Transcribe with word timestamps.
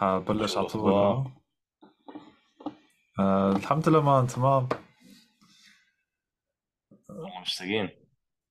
حبلش 0.00 0.56
على 0.56 0.66
طول 0.66 0.92
آه، 3.20 3.52
الحمد 3.52 3.88
لله 3.88 4.00
مان 4.02 4.26
تمام؟ 4.26 4.68
والله 7.08 7.40
مشتاقين. 7.40 7.88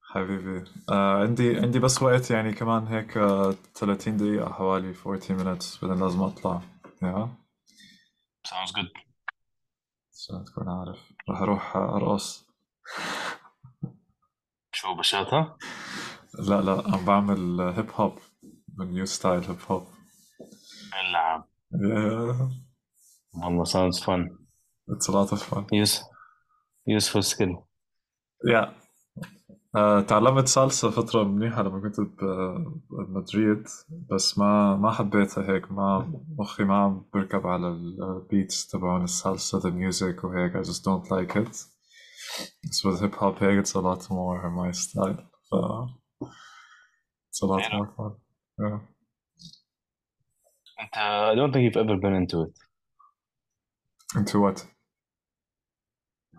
حبيبي. 0.02 0.64
آه 0.90 1.22
عندي 1.22 1.58
عندي 1.58 1.80
بس 1.80 2.02
وقت 2.02 2.32
يعني 2.32 2.54
كمان 2.54 2.88
هيك 2.88 3.18
آه 3.18 3.52
30 3.76 4.18
دقيقة 4.18 4.54
حوالي 4.54 4.94
40 5.06 5.22
minutes 5.22 5.82
بعدين 5.86 6.04
لازم 6.04 6.22
أطلع. 6.22 6.62
يا 7.04 7.36
sounds 8.48 8.72
good. 8.72 9.02
عشان 10.14 10.46
تكون 10.46 10.70
عارف. 10.70 11.12
راح 11.30 11.42
أروح 11.42 11.76
أرقص. 11.76 12.48
شو 14.72 14.96
بشاتها؟ 14.96 15.58
لا 16.40 16.62
لا 16.62 16.84
عم 16.94 17.06
بعمل 17.06 17.62
هيب 17.62 17.92
هوب 17.92 18.20
نيو 18.80 19.06
ستايل 19.06 19.44
هيب 19.44 19.60
هوب 19.70 19.88
yeah 21.72 22.50
والله 23.44 23.64
sounds 23.66 24.00
fun 24.00 24.22
it's 24.90 25.08
a 25.10 25.12
lot 25.12 25.32
of 25.32 25.42
fun 25.42 25.66
use 25.72 26.02
useful 26.88 27.22
skill 27.22 27.54
yeah 28.46 28.70
آه 29.76 30.02
تعلمت 30.02 30.48
صلصة 30.48 30.90
فترة 30.90 31.24
منيحة 31.24 31.64
لما 31.64 31.82
كنت 31.82 31.96
بمدريد 32.92 33.68
بس 34.12 34.38
ما 34.38 34.76
ما 34.76 34.92
حبيتها 34.92 35.54
هيك 35.54 35.72
ما 35.72 36.14
مخي 36.40 36.64
ما 36.64 36.78
عم 36.78 37.06
بركب 37.14 37.48
على 37.48 37.68
البيتس 37.68 38.68
تبعون 38.68 39.04
الصلصة 39.04 39.60
the 39.60 39.74
music 39.74 40.24
وهيك 40.24 40.56
I 40.58 40.70
just 40.70 40.84
don't 40.84 41.12
like 41.12 41.36
it 41.36 41.56
It's 42.66 42.84
with 42.86 43.02
hip 43.02 43.16
hop 43.16 43.44
هيك 43.44 43.66
it's 43.66 43.74
a 43.76 43.80
lot 43.80 44.10
more 44.10 44.50
my 44.50 44.72
style 44.72 45.18
ف 45.52 45.56
it's 47.30 47.42
a 47.44 47.46
lot 47.46 47.74
more 47.74 47.88
fun 47.98 48.14
yeah. 48.60 48.97
انت 50.80 50.94
I 51.32 51.36
don't 51.36 51.52
think 51.54 51.64
you've 51.66 51.82
ever 51.86 51.98
been 51.98 52.16
into 52.22 52.38
it 52.46 52.56
Into 54.16 54.40
what? 54.40 54.66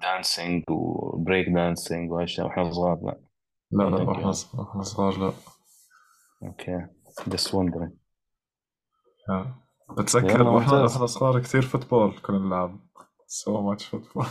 dancing 0.03 0.63
و 0.71 1.25
break 1.25 1.47
dancing 1.47 2.11
وهالاشياء 2.11 2.47
وإحنا 2.47 2.71
صغار 2.71 2.99
لا 3.03 3.17
لا 3.71 3.97
لا 3.97 4.03
وإحنا 4.03 4.33
وإحنا 4.55 4.83
صغار 4.83 5.19
لا 5.19 5.33
okay 6.43 6.87
just 7.29 7.53
wondering 7.53 7.93
yeah. 9.29 9.47
بتذكر 9.99 10.43
وإحنا 10.43 10.83
وإحنا 10.83 11.07
صغار 11.07 11.41
كتير 11.43 11.63
فوتبول 11.63 12.19
كنا 12.19 12.39
نلعب 12.39 12.81
so 13.29 13.51
much 13.51 13.83
football 13.85 14.27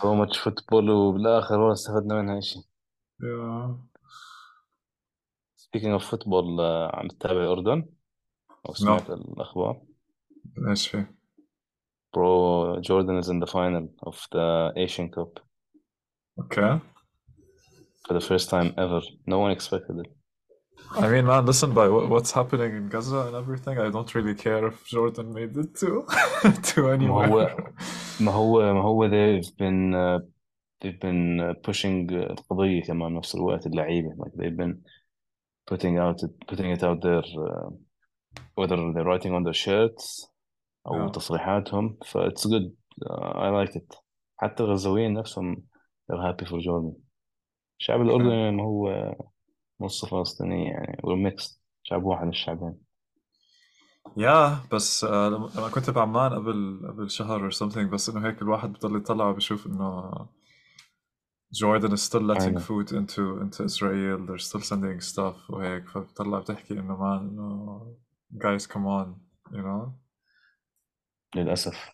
so 0.00 0.06
much 0.06 0.38
football 0.38 0.88
وبالاخر 0.90 1.60
ولا 1.60 1.72
استفدنا 1.72 2.22
منها 2.22 2.40
شيء 2.40 2.62
yeah. 3.22 3.70
speaking 5.56 6.00
of 6.00 6.02
football 6.02 6.60
آه، 6.60 6.96
عم 6.96 7.08
تتابع 7.08 7.40
الأردن 7.40 7.86
أو 8.69 8.73
No 8.73 8.77
سمعت 8.77 9.09
الأخبار 9.09 9.81
ايش 10.69 10.87
في؟ 10.87 11.05
bro 12.17 12.79
Jordan 12.81 13.17
is 13.23 13.29
in 13.29 13.39
the 13.39 13.51
final 13.51 13.87
of 14.09 14.17
the 14.31 14.71
Asian 14.77 15.09
Cup 15.09 15.39
Okay. 16.43 16.79
for 18.07 18.13
the 18.19 18.25
first 18.29 18.49
time 18.49 18.73
ever 18.77 19.01
no 19.27 19.39
one 19.39 19.51
expected 19.51 19.95
it 20.03 20.09
I 21.03 21.07
mean, 21.13 21.25
man, 21.25 21.45
listen, 21.45 21.71
by 21.73 21.87
what, 21.89 22.09
what's 22.09 22.31
happening 22.31 22.71
in 22.79 22.87
Gaza 22.89 23.19
and 23.27 23.35
everything, 23.35 23.77
I 23.77 23.89
don't 23.95 24.11
really 24.15 24.33
care 24.33 24.65
if 24.71 24.77
Jordan 24.87 25.27
made 25.39 25.53
it 25.63 25.71
to 25.81 25.89
to 26.69 26.81
ما 26.81 26.93
anywhere. 26.95 27.29
هو 27.29 27.57
ما 28.19 28.31
هو 28.31 28.73
ما 28.73 28.81
هو 28.81 29.07
they've 29.09 29.51
been 29.57 29.93
uh, 29.93 30.19
they've 30.81 30.99
been 30.99 31.39
uh, 31.39 31.53
pushing 31.67 32.09
uh, 32.11 32.31
القضية 32.31 32.83
كمان 32.83 33.13
نفس 33.13 33.35
الوقت 33.35 33.67
اللعيبة 33.67 34.09
like 34.19 34.31
they've 34.41 34.57
been 34.57 34.75
putting 35.71 35.97
out 35.97 36.21
putting 36.47 36.71
it 36.77 36.83
out 36.83 37.01
there 37.01 37.23
uh, 37.23 37.69
whether 38.58 38.76
they're 38.76 39.04
writing 39.10 39.32
on 39.32 39.44
their 39.44 39.58
shirts 39.66 40.30
أو 40.86 41.08
Yeah. 41.08 41.12
تصريحاتهم 41.12 41.98
ف 42.06 42.18
it's 42.18 42.46
good 42.46 42.70
uh, 43.04 43.32
I 43.34 43.66
like 43.66 43.76
it 43.76 43.96
حتى 44.36 44.62
الغزاويين 44.62 45.12
نفسهم 45.14 45.62
they're 46.12 46.32
happy 46.32 46.44
for 46.46 46.58
Jordan 46.60 46.94
الشعب. 47.80 48.00
الأردني 48.02 48.50
ما 48.50 48.62
هو 48.62 49.14
نص 49.80 50.04
فلسطيني 50.04 50.64
يعني 50.64 50.96
we're 51.06 51.30
mixed 51.32 51.52
شعب 51.82 52.04
واحد 52.04 52.26
الشعبين 52.26 52.74
يا 54.16 54.58
بس 54.72 55.04
آه، 55.04 55.28
لما 55.28 55.68
كنت 55.74 55.90
بعمان 55.90 56.32
قبل 56.32 56.80
قبل 56.88 57.10
شهر 57.10 57.50
or 57.50 57.54
something 57.54 57.78
بس 57.92 58.08
انه 58.08 58.26
هيك 58.28 58.42
الواحد 58.42 58.72
بضل 58.72 58.96
يطلع 58.96 59.28
وبشوف 59.28 59.66
انه 59.66 60.10
Jordan 61.62 61.92
is 61.92 62.02
still 62.02 62.22
letting 62.32 62.58
food 62.58 62.88
into 63.00 63.22
into 63.44 63.60
Israel 63.70 64.18
they're 64.26 64.44
still 64.48 64.60
sending 64.70 65.00
stuff 65.14 65.50
وهيك 65.50 65.88
فبتطلع 65.88 66.38
بتحكي 66.40 66.74
انه 66.74 66.96
man 66.96 67.20
انه 67.22 67.96
guys 68.37 68.67
come 68.67 68.85
on 68.85 69.07
you 69.51 69.61
know 69.61 69.91
للأسف 71.35 71.89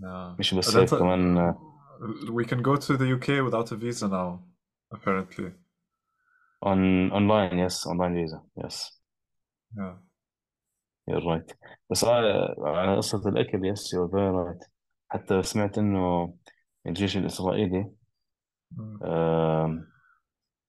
yeah 0.00 0.38
مش 0.38 0.54
بس 0.54 0.68
and 0.74 0.76
هيك 0.78 0.92
انت 0.92 1.00
كمان 1.02 1.54
we 2.30 2.44
can 2.46 2.60
go 2.62 2.76
to 2.76 2.96
the 2.98 3.06
UK 3.16 3.28
without 3.50 3.72
a 3.72 3.76
visa 3.76 4.08
now 4.08 4.40
apparently 4.96 5.50
on 6.66 7.10
online 7.12 7.58
yes 7.64 7.86
online 7.86 8.14
visa 8.14 8.40
yes 8.64 8.76
yeah 9.76 9.96
you're 11.08 11.24
right 11.24 11.56
بس 11.90 12.04
على 12.04 12.54
على 12.58 12.96
قصة 12.96 13.28
الأكل 13.28 13.58
yes 13.74 13.80
you're 13.80 14.10
very 14.10 14.32
right 14.36 14.70
حتى 15.08 15.42
سمعت 15.42 15.78
إنه 15.78 16.34
الجيش 16.86 17.16
الإسرائيلي 17.16 17.92
Mm. 18.76 19.02
آم، 19.04 19.88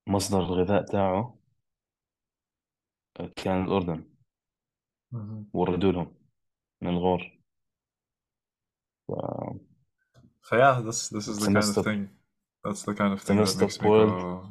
مصدر 0.07 0.39
الغذاء 0.39 0.85
تاعه 0.85 1.37
كان 3.35 3.63
الأردن 3.63 4.03
Mhm. 4.03 4.10
وردوا 5.53 5.91
لهم 5.91 6.15
من 6.81 6.89
الغور 6.89 7.31
ف 9.07 9.11
So 10.49 10.55
yeah, 10.55 10.81
this 10.85 11.09
this 11.09 11.27
is 11.27 11.37
it's 11.37 11.45
the 11.45 11.51
a 11.51 11.53
kind 11.53 11.55
messed 11.55 11.77
of 11.77 11.77
up 11.77 11.85
thing. 11.85 12.09
That's 12.63 12.83
the 12.87 12.93
kind 12.93 13.11
of 13.13 13.19
it's 13.19 13.29
a 13.29 13.33
thing 13.33 13.37
that 13.37 13.43
messed 13.43 13.61
makes 13.61 13.75
up 13.77 13.81
me 13.83 13.87
world 13.89 14.09
go, 14.09 14.49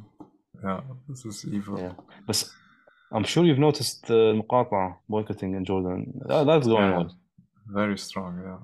yeah, 0.63 0.79
this 1.09 1.25
is 1.25 1.45
evil. 1.55 1.77
yeah 1.79 1.93
بس 2.29 2.51
I'm 3.15 3.23
sure 3.23 3.45
you've 3.45 3.59
noticed 3.69 4.11
uh, 4.11 4.13
المقاطعة 4.13 5.01
boycotting 5.09 5.55
in 5.55 5.63
Jordan 5.65 6.19
that, 6.29 6.43
that's 6.45 6.67
going 6.67 6.91
Yeah, 6.91 6.97
well 6.97 7.11
very 7.81 7.97
strong. 7.97 8.31
Yeah, 8.47 8.59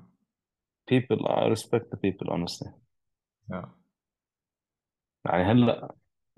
people 0.92 1.18
I 1.28 1.48
respect 1.56 1.86
the 1.90 1.96
people 1.96 2.26
honestly 2.34 2.70
yeah, 3.50 3.64
يعني 5.26 5.44
هلا 5.44 5.94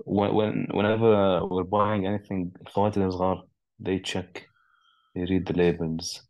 when, 0.06 0.30
when- 0.34 0.68
whenever 0.76 1.40
we're 1.50 1.70
buying 1.78 2.06
anything 2.06 2.60
الخواتم 2.60 3.02
الصغار 3.02 3.48
they 3.82 3.98
check 4.12 4.46
They 5.13 5.21
read 5.21 5.45
the 5.45 5.53
labels. 5.53 6.21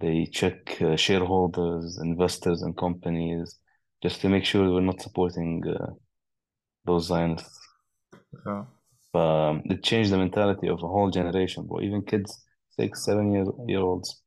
They 0.00 0.26
check 0.26 0.80
uh, 0.82 0.96
shareholders, 0.96 1.98
investors, 2.02 2.62
and 2.62 2.76
companies 2.76 3.58
just 4.02 4.20
to 4.20 4.28
make 4.28 4.44
sure 4.44 4.70
we're 4.70 4.80
not 4.80 5.00
supporting 5.00 5.62
uh, 5.66 5.92
those 6.84 7.06
Zionists. 7.06 7.58
Yeah. 8.46 8.64
Um, 9.14 9.62
it 9.66 9.82
changed 9.82 10.10
the 10.10 10.18
mentality 10.18 10.68
of 10.68 10.82
a 10.82 10.88
whole 10.88 11.10
generation, 11.10 11.66
bro. 11.66 11.80
Even 11.80 12.02
kids, 12.02 12.44
six, 12.78 13.04
seven 13.04 13.32
year, 13.32 13.46
year 13.66 13.80
olds, 13.80 14.20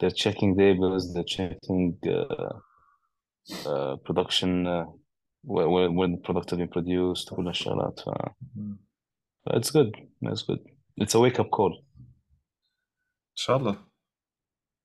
they're 0.00 0.10
checking 0.10 0.56
labels, 0.56 1.14
they're 1.14 1.24
checking 1.24 1.96
uh, 2.06 3.68
uh, 3.68 3.96
production, 4.04 4.66
uh, 4.66 4.84
where, 5.42 5.68
where, 5.68 5.90
where 5.90 6.08
the 6.08 6.16
product 6.18 6.50
have 6.50 6.58
been 6.58 6.68
produced, 6.68 7.30
mm-hmm. 8.58 8.72
all. 9.46 9.56
It's 9.56 9.70
good. 9.70 9.96
It's 10.22 10.42
good. 10.42 10.58
It's 10.96 11.14
a 11.14 11.20
wake 11.20 11.38
up 11.38 11.50
call. 11.50 11.80
Inshallah. 13.38 13.76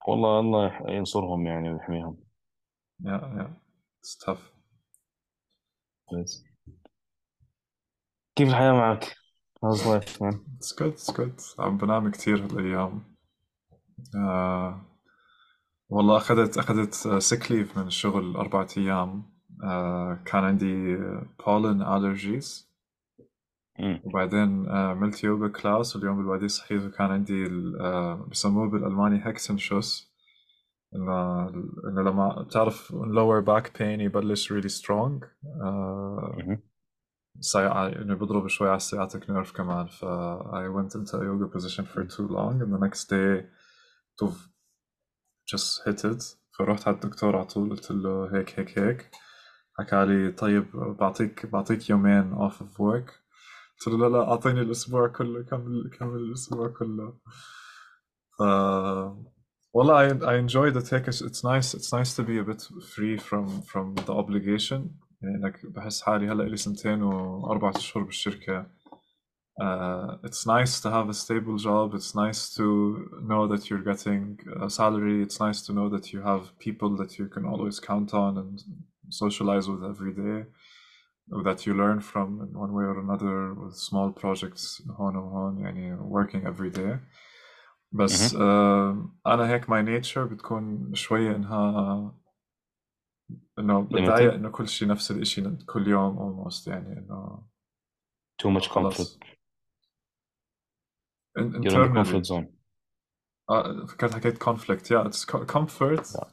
والله 0.07 0.39
الله 0.39 0.67
يح- 0.67 0.81
ينصرهم 0.89 1.47
يعني 1.47 1.69
ويحميهم 1.73 2.17
Yeah, 3.03 3.21
yeah, 3.37 3.49
it's 4.01 4.15
tough. 4.25 4.41
بس. 6.13 6.43
كيف 8.35 8.49
الحياة 8.49 8.71
معك؟ 8.71 9.03
How's 9.65 9.85
life 9.85 10.21
man? 10.21 10.39
It's 10.59 10.71
good, 10.71 10.93
it's 10.93 11.11
good. 11.13 11.59
عم 11.59 11.77
بنام 11.77 12.11
كتير 12.11 12.45
هالأيام. 12.45 13.03
آه 14.15 14.81
والله 15.89 16.17
أخذت 16.17 16.57
أخذت 16.57 16.93
sick 17.33 17.43
leave 17.49 17.77
من 17.77 17.87
الشغل 17.87 18.35
أربعة 18.35 18.67
أيام. 18.77 19.23
آه 19.63 20.19
كان 20.25 20.43
عندي 20.43 20.97
pollen 21.43 21.81
allergies. 21.85 22.72
وبعدين 23.79 24.67
آه، 24.69 24.89
عملت 24.89 25.23
يوغا 25.23 25.47
كلاس 25.47 25.95
واليوم 25.95 26.17
بالوادي 26.17 26.47
صحيت 26.47 26.83
وكان 26.83 27.11
عندي 27.11 27.45
آه، 27.79 28.27
بسموه 28.31 28.69
بالألماني 28.69 29.21
هكسنشوس 29.23 30.13
إنه 30.95 31.49
إنه 31.87 32.01
لما 32.01 32.41
بتعرف 32.41 32.91
lower 32.91 33.45
back 33.45 33.67
pain 33.77 33.81
يبلش 33.81 34.53
really 34.53 34.81
strong 34.81 35.25
آه،. 35.61 36.57
سيع... 37.39 37.87
إنه 37.87 38.15
بضرب 38.15 38.47
شوي 38.47 38.69
على 38.69 38.79
السciatic 38.79 39.23
nerve 39.23 39.53
كمان. 39.55 39.87
ف 39.87 40.05
I 40.05 40.67
went 40.67 40.95
into 40.95 41.17
a 41.17 41.25
yoga 41.25 41.47
position 41.47 41.85
for 41.85 42.03
too 42.03 42.27
long 42.27 42.61
and 42.61 42.73
the 42.73 42.79
next 42.87 43.09
day 43.09 43.45
to 44.19 44.27
just 45.45 45.83
hit 45.85 46.05
it. 46.05 46.23
فرحت 46.57 46.87
على 46.87 46.95
الدكتور 46.95 47.35
على 47.35 47.45
طول 47.45 47.69
قلت 47.69 47.91
له 47.91 48.37
هيك 48.37 48.59
هيك 48.59 48.79
هيك. 48.79 49.11
حكى 49.79 50.05
لي 50.05 50.31
طيب 50.31 50.65
بعطيك 50.99 51.45
بعطيك 51.45 51.89
يومين 51.89 52.35
off 52.35 52.53
of 52.53 52.79
work. 52.79 53.22
قلت 53.78 53.88
له 53.94 53.98
لا 53.98 54.12
لا 54.16 54.30
أعطيني 54.30 54.60
الأسبوع 54.60 55.08
كله 55.08 55.42
كمل 55.42 55.90
كمل 55.98 56.16
الأسبوع 56.20 56.68
كله 56.68 57.18
ف 58.38 58.42
Well, 59.74 59.90
I 59.90 60.06
I 60.32 60.36
enjoyed 60.36 60.76
it 60.76 60.94
هيك 60.94 61.08
it's 61.08 61.44
nice 61.44 61.74
it's 61.74 61.92
nice 61.92 62.16
to 62.16 62.22
be 62.22 62.38
a 62.38 62.44
bit 62.44 62.62
free 62.94 63.16
from 63.18 63.62
from 63.62 63.94
the 63.94 64.12
obligation 64.12 64.90
يعني 65.22 65.36
انك 65.36 65.66
بحس 65.66 66.02
حالي 66.02 66.28
هلا 66.28 66.42
لي 66.42 66.56
سنتين 66.56 67.02
واربع 67.02 67.70
اشهر 67.70 68.02
بالشركة 68.02 68.66
uh, 69.62 70.16
it's 70.24 70.46
nice 70.46 70.80
to 70.80 70.90
have 70.90 71.08
a 71.08 71.14
stable 71.14 71.56
job 71.56 71.94
it's 71.94 72.14
nice 72.14 72.54
to 72.54 72.64
know 73.30 73.46
that 73.48 73.68
you're 73.68 73.86
getting 73.92 74.38
a 74.66 74.70
salary 74.70 75.22
it's 75.22 75.40
nice 75.40 75.60
to 75.66 75.72
know 75.72 75.88
that 75.88 76.12
you 76.12 76.20
have 76.22 76.42
people 76.58 76.90
that 76.96 77.18
you 77.18 77.26
can 77.34 77.44
always 77.44 77.80
count 77.80 78.14
on 78.14 78.38
and 78.38 78.62
socialize 79.10 79.68
with 79.68 79.82
every 79.92 80.14
day 80.24 80.38
that 81.46 81.66
you 81.66 81.74
learn 81.74 82.00
from 82.00 82.28
in 82.44 82.50
one 82.64 82.72
way 82.72 82.84
or 82.84 82.98
another 83.06 83.54
with 83.54 83.76
small 83.76 84.10
projects 84.22 84.82
هون 84.90 85.16
وهون 85.16 85.58
يعني 85.58 85.96
working 85.96 86.42
every 86.46 86.70
day 86.78 86.96
بس 87.92 88.34
آه 88.34 89.10
انا 89.26 89.48
هيك 89.48 89.64
my 89.64 89.82
nature 89.88 90.18
بتكون 90.18 90.94
شوية 90.94 91.36
انها 91.36 92.14
انه 93.58 93.80
بتضايق 93.82 94.30
limited 94.30 94.34
انه 94.34 94.48
كل 94.50 94.68
شيء 94.68 94.88
نفس 94.88 95.10
الاشي 95.10 95.56
كل 95.66 95.88
يوم 95.88 96.18
almost 96.18 96.68
يعني 96.68 96.98
انه 96.98 97.46
too 98.42 98.46
much 98.60 98.64
comfort 98.68 98.70
خلص 98.74 99.18
in- 101.38 101.42
you're 101.42 101.54
in 101.54 101.62
the 101.62 101.68
internally 101.68 102.04
comfort 102.04 102.24
zone 102.26 102.46
آه 103.50 103.86
فكرت 103.86 104.14
حكيت 104.14 104.42
conflict 104.44 104.84
yeah 104.90 105.08
it's 105.08 105.24
co- 105.24 105.46
comfort 105.56 106.06
yeah. 106.06 106.26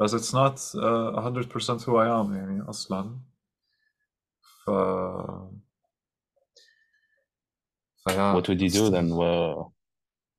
بس 0.00 0.14
it's 0.14 0.32
not 0.32 0.56
uh, 0.80 1.20
100% 1.20 1.84
who 1.84 1.96
I 1.96 2.08
am 2.20 2.32
يعني 2.32 2.62
اصلا 2.62 3.20
ف 4.66 4.70
ف 8.04 8.08
yeah 8.08 8.34
what 8.34 8.48
would 8.48 8.60
you 8.60 8.68
it's 8.68 8.80
do 8.80 8.90
then 8.90 9.14
Well, 9.14 9.74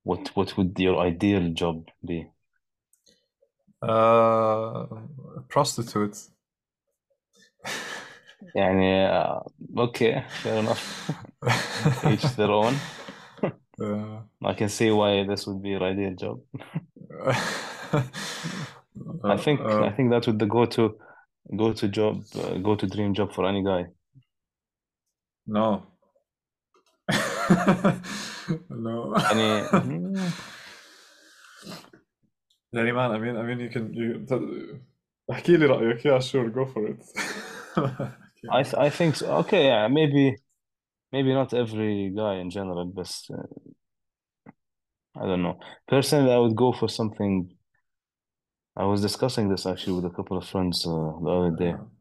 what 0.03 0.29
what 0.35 0.57
would 0.57 0.79
your 0.79 0.99
ideal 0.99 1.49
job 1.53 1.89
be 2.05 2.29
uh, 3.81 4.85
prostitute 5.49 6.29
يعني 8.55 9.07
آه، 9.07 9.45
okay 9.77 10.21
fair 10.43 10.57
enough 10.63 10.83
each 12.03 12.35
their 12.35 12.51
own 12.51 12.85
Yeah. 13.79 14.21
I 14.43 14.53
can 14.53 14.69
see 14.69 14.91
why 14.91 15.23
this 15.25 15.47
would 15.47 15.61
be 15.63 15.69
your 15.69 15.83
ideal 15.83 16.13
job 16.15 16.41
I 19.27 19.37
Uh, 19.37 19.37
think 19.37 19.75
I 19.79 19.89
uh, 19.89 19.95
think 19.95 20.11
that 20.11 20.27
would 20.27 20.39
the 20.39 20.45
go 20.45 20.65
to 20.65 20.97
go 21.57 21.73
to 21.73 21.87
job 21.87 22.23
uh, 22.35 22.57
go 22.57 22.75
to 22.75 22.87
dream 22.87 23.13
job 23.13 23.33
for 23.33 23.45
any 23.47 23.63
guy 23.63 23.85
no. 25.47 25.83
no. 28.69 29.13
يعني 29.31 29.63
mm, 29.67 30.31
يعني 32.73 32.91
man, 32.91 33.11
I 33.11 33.17
mean, 33.19 33.37
I 33.37 33.43
mean, 33.43 33.59
you 33.59 33.69
can, 33.69 33.93
you, 33.93 34.25
ت- 34.25 34.81
احكي 35.31 35.57
لي 35.57 35.65
رأيك. 35.65 36.05
Yeah, 36.05 36.19
sure, 36.19 36.49
go 36.49 36.65
for 36.65 36.87
it. 36.87 37.03
I 38.51 38.63
th 38.63 38.73
I 38.75 38.89
think 38.89 39.15
so. 39.15 39.25
okay 39.41 39.63
yeah 39.71 39.87
maybe 39.87 40.35
maybe 41.13 41.33
not 41.33 41.53
every 41.53 42.11
guy 42.21 42.35
in 42.43 42.49
general 42.49 42.85
but 42.85 43.11
uh, 43.35 43.47
I 45.15 45.25
don't 45.25 45.41
know 45.43 45.59
personally 45.87 46.31
I 46.31 46.37
would 46.37 46.55
go 46.55 46.71
for 46.71 46.87
something 46.87 47.55
I 48.75 48.85
was 48.85 49.01
discussing 49.01 49.49
this 49.49 49.65
actually 49.65 49.93
with 49.93 50.05
a 50.05 50.15
couple 50.15 50.37
of 50.37 50.45
friends 50.47 50.85
uh, 50.85 50.91
the 51.23 51.29
other 51.29 51.55
day 51.55 51.69
Yeah. 51.69 51.96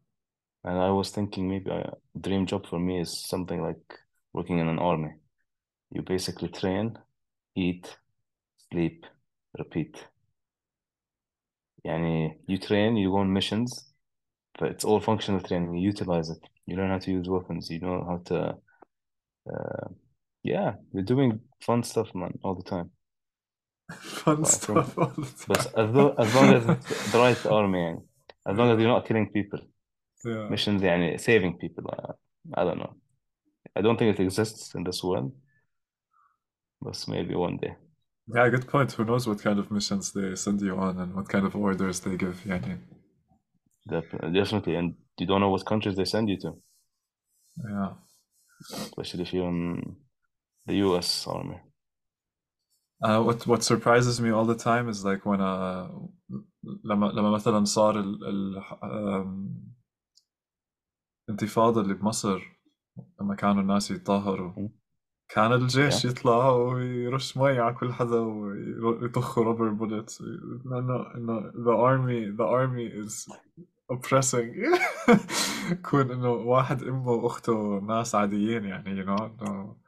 and 0.67 0.79
I 0.79 0.89
was 0.89 1.11
thinking 1.11 1.49
maybe 1.49 1.71
uh, 1.71 1.91
a 2.15 2.19
dream 2.19 2.45
job 2.45 2.67
for 2.67 2.77
me 2.77 2.99
is 2.99 3.17
something 3.17 3.61
like 3.61 3.99
working 4.33 4.59
in 4.59 4.67
an 4.67 4.79
army. 4.79 5.13
You 5.91 6.01
basically 6.01 6.49
train, 6.49 6.97
eat, 7.55 7.97
sleep, 8.69 9.05
repeat. 9.57 9.95
Yani 11.85 12.35
you 12.47 12.57
train, 12.57 12.97
you 12.97 13.11
go 13.11 13.17
on 13.17 13.31
missions, 13.31 13.93
but 14.59 14.71
it's 14.71 14.83
all 14.83 14.99
functional 14.99 15.39
training. 15.39 15.73
You 15.73 15.87
utilize 15.87 16.29
it. 16.29 16.39
You 16.65 16.75
learn 16.75 16.89
how 16.89 16.99
to 16.99 17.11
use 17.11 17.29
weapons. 17.29 17.69
You 17.69 17.79
know 17.79 18.03
how 18.03 18.17
to. 18.25 18.57
Uh, 19.49 19.87
yeah, 20.43 20.73
you're 20.91 21.03
doing 21.03 21.39
fun 21.61 21.83
stuff, 21.83 22.13
man, 22.13 22.37
all 22.43 22.55
the 22.55 22.69
time. 22.69 22.91
Fun 23.89 24.41
but 24.41 24.47
stuff 24.47 24.87
think, 24.87 24.97
all 24.97 25.13
the 25.15 25.21
time. 25.21 25.45
But 25.47 25.79
as, 25.79 25.95
long, 25.95 26.15
as 26.19 26.35
long 26.35 26.53
as 26.53 26.69
it's 26.69 27.11
the 27.13 27.19
right 27.19 27.45
army, 27.45 27.95
as 28.45 28.57
long 28.57 28.69
as 28.71 28.79
you're 28.79 28.89
not 28.89 29.05
killing 29.07 29.29
people 29.29 29.59
Yeah. 30.26 30.48
missions 30.50 30.82
يعني 30.82 31.18
saving 31.18 31.58
people 31.58 31.84
uh, 31.90 32.12
I 32.54 32.64
don't 32.64 32.78
know 32.78 32.94
I 33.78 33.82
don't 33.82 33.98
think 33.98 34.18
it 34.18 34.22
exists 34.22 34.74
in 34.74 34.84
this 34.84 35.02
world 35.04 35.32
but 36.82 37.04
maybe 37.08 37.34
one 37.34 37.56
day 37.56 37.76
Yeah, 38.34 38.48
good 38.48 38.66
point. 38.68 38.90
Who 38.92 39.04
knows 39.04 39.26
what 39.28 39.40
kind 39.42 39.58
of 39.60 39.70
missions 39.70 40.12
they 40.12 40.34
send 40.34 40.60
you 40.60 40.76
on 40.76 40.98
and 40.98 41.14
what 41.14 41.28
kind 41.28 41.46
of 41.46 41.54
orders 41.56 42.00
they 42.00 42.16
give. 42.16 42.42
يعني. 42.46 42.78
Def- 43.86 44.18
definitely 44.32 44.74
and 44.74 44.96
you 45.18 45.26
don't 45.26 45.40
know 45.40 45.50
what 45.50 45.64
countries 45.64 45.94
they 45.94 46.04
send 46.04 46.28
you 46.28 46.36
to 46.40 46.60
Yeah. 47.56 47.94
especially 48.70 49.22
if 49.22 49.32
you're 49.32 49.48
in 49.48 49.96
the 50.66 50.74
US 50.76 51.26
army 51.26 51.58
Uh, 53.02 53.20
what 53.20 53.46
what 53.48 53.64
surprises 53.64 54.20
me 54.20 54.30
all 54.30 54.44
the 54.44 54.54
time 54.56 54.88
is 54.88 55.04
like 55.04 55.26
when 55.26 55.40
uh 55.40 55.88
لما 56.84 57.06
لما 57.06 57.30
مثلا 57.30 57.64
صار 57.64 58.00
ال 58.00 58.24
ال 58.28 58.62
um, 58.82 59.54
الانتفاضة 61.27 61.81
اللي 61.81 61.93
بمصر 61.93 62.57
لما 63.21 63.35
كانوا 63.35 63.61
الناس 63.61 63.91
يتظاهروا 63.91 64.51
م? 64.57 64.69
كان 65.29 65.53
الجيش 65.53 66.03
yeah 66.03 66.05
يطلع 66.05 66.49
ويرش 66.49 67.37
مي 67.37 67.59
على 67.59 67.73
كل 67.75 67.93
حدا 67.93 68.19
ويطخوا 68.19 69.43
رابر 69.43 69.69
بوليتس 69.69 70.21
لأنه 70.65 71.15
إنه 71.15 71.51
the 71.51 71.77
army 71.77 72.37
the 72.37 72.45
army 72.45 73.05
is 73.05 73.33
oppressing. 73.93 74.55
يكون 75.71 76.11
إنه 76.11 76.29
واحد 76.29 76.83
أمه 76.83 77.11
وأخته 77.11 77.79
ناس 77.79 78.15
عاديين 78.15 78.65
يعني 78.65 79.03
you 79.03 79.07
know. 79.07 79.86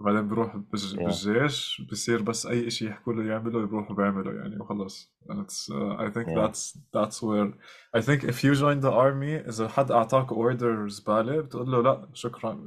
إنه 0.00 0.10
وبعدين 0.10 0.28
بروح 0.28 0.56
بالج- 0.56 0.96
بالجيش 1.04 1.82
بصير 1.90 2.22
بس 2.22 2.46
أي 2.46 2.66
إشي 2.66 2.86
يحكوا 2.86 3.12
له 3.12 3.24
يعمله 3.24 3.60
يروحوا 3.60 3.96
بيعملوا 3.96 4.32
يعني 4.32 4.60
وخلص 4.60 5.12
and 5.30 5.38
it's 5.44 5.68
uh, 5.70 5.96
I 6.06 6.10
think 6.14 6.28
yeah 6.28 6.40
that's 6.46 6.78
that's 6.96 7.22
where 7.22 7.48
I 7.96 8.00
think 8.00 8.22
if 8.24 8.44
you 8.44 8.54
join 8.54 8.80
the 8.80 8.92
army 8.92 9.48
إذا 9.48 9.68
حد 9.68 9.90
أعطاك 9.90 10.32
order 10.32 10.86
زبالة 10.88 11.40
بتقول 11.40 11.70
له 11.70 11.82
لا 11.82 12.08
شكرا 12.12 12.64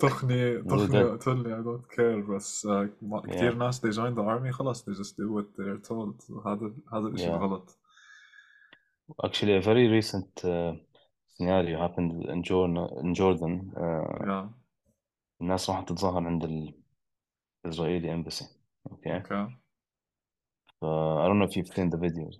طخني 0.00 0.62
dead 0.62 0.94
اقتلني 0.94 1.54
I 1.56 1.64
don't 1.66 1.96
care 1.96 2.30
بس 2.30 2.66
uh, 2.66 2.86
yeah 3.30 3.54
ناس 3.54 3.80
they 3.86 3.90
join 3.90 4.14
the 4.14 4.22
army 4.24 4.50
خلاص 4.50 4.84
they 4.84 4.92
just 4.94 5.16
do 5.16 5.30
what 5.32 5.46
they're 5.58 5.88
told 5.88 6.46
هذا 6.46 6.72
هذا 6.92 7.06
الإشي 7.08 7.26
yeah 7.26 7.28
الغلط 7.34 7.78
actually 9.26 9.54
a 9.54 9.60
very 9.60 9.86
recent 9.98 10.44
uh, 10.44 10.72
scenario 11.36 11.78
happened 11.78 12.12
in 12.34 12.42
Jordan 12.42 12.76
in 13.04 13.14
Jordan 13.20 13.54
uh, 13.76 14.26
yeah 14.26 14.46
الناس 15.40 15.70
راحت 15.70 15.88
تتظاهر 15.88 16.26
عند 16.26 16.72
الإسرائيلي 17.64 18.24
embassy 18.24 18.44
okay 18.90 19.12
okay 19.20 19.46
so 20.80 20.86
I 21.22 21.26
don't 21.28 21.38
know 21.38 21.48
if 21.50 21.56
you've 21.56 21.74
seen 21.76 21.90
the 21.90 21.98
videos 22.06 22.36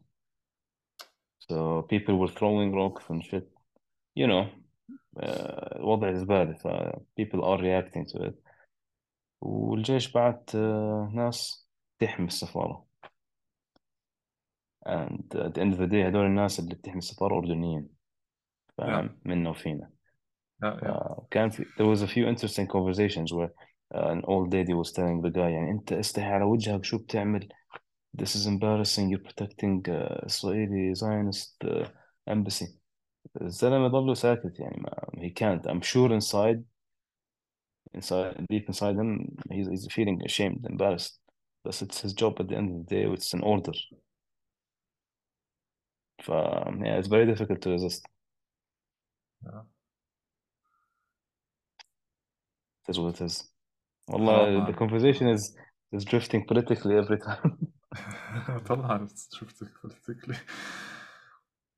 so 1.38 1.82
people 1.92 2.14
were 2.18 2.32
throwing 2.38 2.70
rocks 2.74 3.04
and 3.10 3.22
shit 3.24 3.46
you 4.14 4.26
know 4.26 4.44
uh, 5.22 5.80
وضع 5.80 6.12
زبالة 6.12 6.52
ف 6.52 6.66
people 7.20 7.40
are 7.44 7.58
reacting 7.58 8.04
to 8.12 8.26
it 8.28 8.34
والجيش 9.40 10.12
بعت 10.12 10.50
uh, 10.50 11.14
ناس 11.14 11.68
تحمي 11.98 12.26
السفارة 12.26 12.86
and 14.86 15.34
at 15.34 15.54
the 15.54 15.60
end 15.60 15.72
of 15.74 15.78
the 15.78 15.86
day 15.86 16.06
هدول 16.06 16.26
الناس 16.26 16.60
اللي 16.60 16.74
بتحمي 16.74 16.98
السفارة 16.98 17.38
أردنيين 17.38 17.88
yeah 17.88 18.74
فاهم 18.78 19.20
منا 19.24 19.50
وفينا 19.50 19.90
yeah 20.63 20.77
yeah 20.83 21.21
فكان 21.31 21.49
في 21.49 21.65
there 21.77 21.87
was 21.87 22.01
a 22.01 22.07
few 22.07 22.27
interesting 22.27 22.67
conversations 22.67 23.33
where 23.33 23.51
uh, 23.95 24.07
an 24.11 24.21
old 24.23 24.53
lady 24.53 24.73
was 24.73 24.91
telling 24.91 25.21
the 25.21 25.31
guy 25.31 25.49
يعني 25.49 25.71
أنت 25.71 25.93
استحي 25.93 26.27
على 26.27 26.43
وجهك 26.43 26.83
شو 26.83 26.97
بتعمل 26.97 27.47
this 28.21 28.35
is 28.35 28.45
embarrassing 28.47 29.09
you're 29.09 29.23
protecting 29.29 29.81
uh, 29.89 30.25
Israeli 30.25 30.93
Zionist 30.93 31.63
uh, 31.65 31.87
embassy 32.27 32.81
الزلمة 33.41 33.87
ضله 33.87 34.13
ساكت 34.13 34.59
يعني 34.59 34.81
ما 34.81 34.91
he 35.17 35.29
can't 35.29 35.67
I'm 35.67 35.81
sure 35.81 36.11
inside 36.13 36.63
inside 37.93 38.45
deep 38.49 38.67
inside 38.67 38.95
him 38.95 39.09
he's, 39.51 39.67
he's 39.67 39.87
feeling 39.93 40.21
ashamed 40.25 40.65
embarrassed 40.69 41.19
but 41.63 41.81
it's 41.81 42.01
his 42.01 42.13
job 42.13 42.39
at 42.39 42.47
the 42.47 42.55
end 42.55 42.69
of 42.71 42.77
the 42.79 42.95
day 42.95 43.03
it's 43.13 43.33
an 43.33 43.43
order 43.43 43.73
ف 46.25 46.29
yeah 46.87 46.97
it's 46.99 47.07
very 47.07 47.25
difficult 47.25 47.61
to 47.61 47.69
resist 47.69 48.01
yeah 49.45 49.74
it 52.87 52.95
is 52.95 52.99
what 52.99 53.15
it 53.15 53.25
is 53.25 53.35
oh 54.09 54.13
والله 54.13 54.65
the 54.65 54.71
man 54.71 54.75
conversation 54.79 55.27
is 55.27 55.55
is 55.93 56.05
drifting 56.05 56.45
politically 56.47 56.95
every 56.97 57.17
time 57.17 57.57
طبعا 58.65 59.07
it's 59.07 59.39
terrific 59.39 59.69
politically 59.81 60.37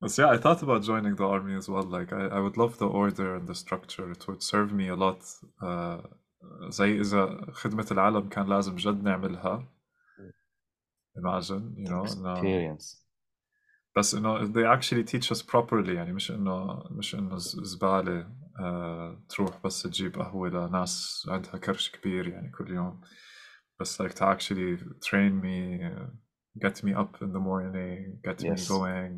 But 0.00 0.18
yeah, 0.18 0.28
I 0.36 0.38
thought 0.44 0.62
about 0.62 0.82
joining 0.82 1.14
the 1.16 1.24
army 1.36 1.54
as 1.60 1.66
well. 1.72 1.86
Like, 1.98 2.12
I, 2.12 2.22
I 2.36 2.40
would 2.44 2.56
love 2.62 2.74
the 2.78 2.90
order 3.02 3.28
and 3.36 3.48
the 3.50 3.54
structure. 3.54 4.06
It 4.10 4.22
would 4.28 4.42
serve 4.42 4.70
me 4.80 4.86
a 4.88 4.96
lot. 5.04 5.20
Uh, 5.62 5.98
زي 6.68 7.00
إذا 7.00 7.46
خدمة 7.52 7.86
العالم 7.90 8.28
كان 8.28 8.46
لازم 8.46 8.76
جد 8.76 9.02
نعملها. 9.02 9.68
imagine 11.18 11.74
you 11.76 11.88
know 11.88 12.12
إنه 12.12 12.34
experience 12.34 12.96
بس 13.96 14.14
انه 14.14 14.52
they 14.52 14.66
actually 14.78 15.04
teach 15.04 15.30
us 15.32 15.42
properly 15.42 15.88
يعني 15.88 16.12
مش 16.12 16.30
انه 16.30 16.84
مش 16.90 17.14
انه 17.14 17.36
ز- 17.36 17.60
زبالة 17.62 18.18
آه 18.20 18.47
تروح 19.28 19.60
بس 19.64 19.82
تجيب 19.82 20.18
قهوة 20.18 20.48
لناس 20.48 21.26
عندها 21.30 21.56
كرش 21.56 21.90
كبير 21.90 22.28
يعني 22.28 22.50
كل 22.50 22.70
يوم 22.70 23.00
بس 23.80 24.02
like 24.02 24.14
to 24.14 24.22
actually 24.22 24.76
train 25.08 25.40
me 25.42 25.84
uh, 25.84 26.06
get 26.64 26.84
me 26.84 26.92
up 26.94 27.22
in 27.22 27.32
the 27.32 27.40
morning 27.40 28.20
get 28.24 28.40
me 28.40 28.56
Yes. 28.56 28.68
going 28.68 29.14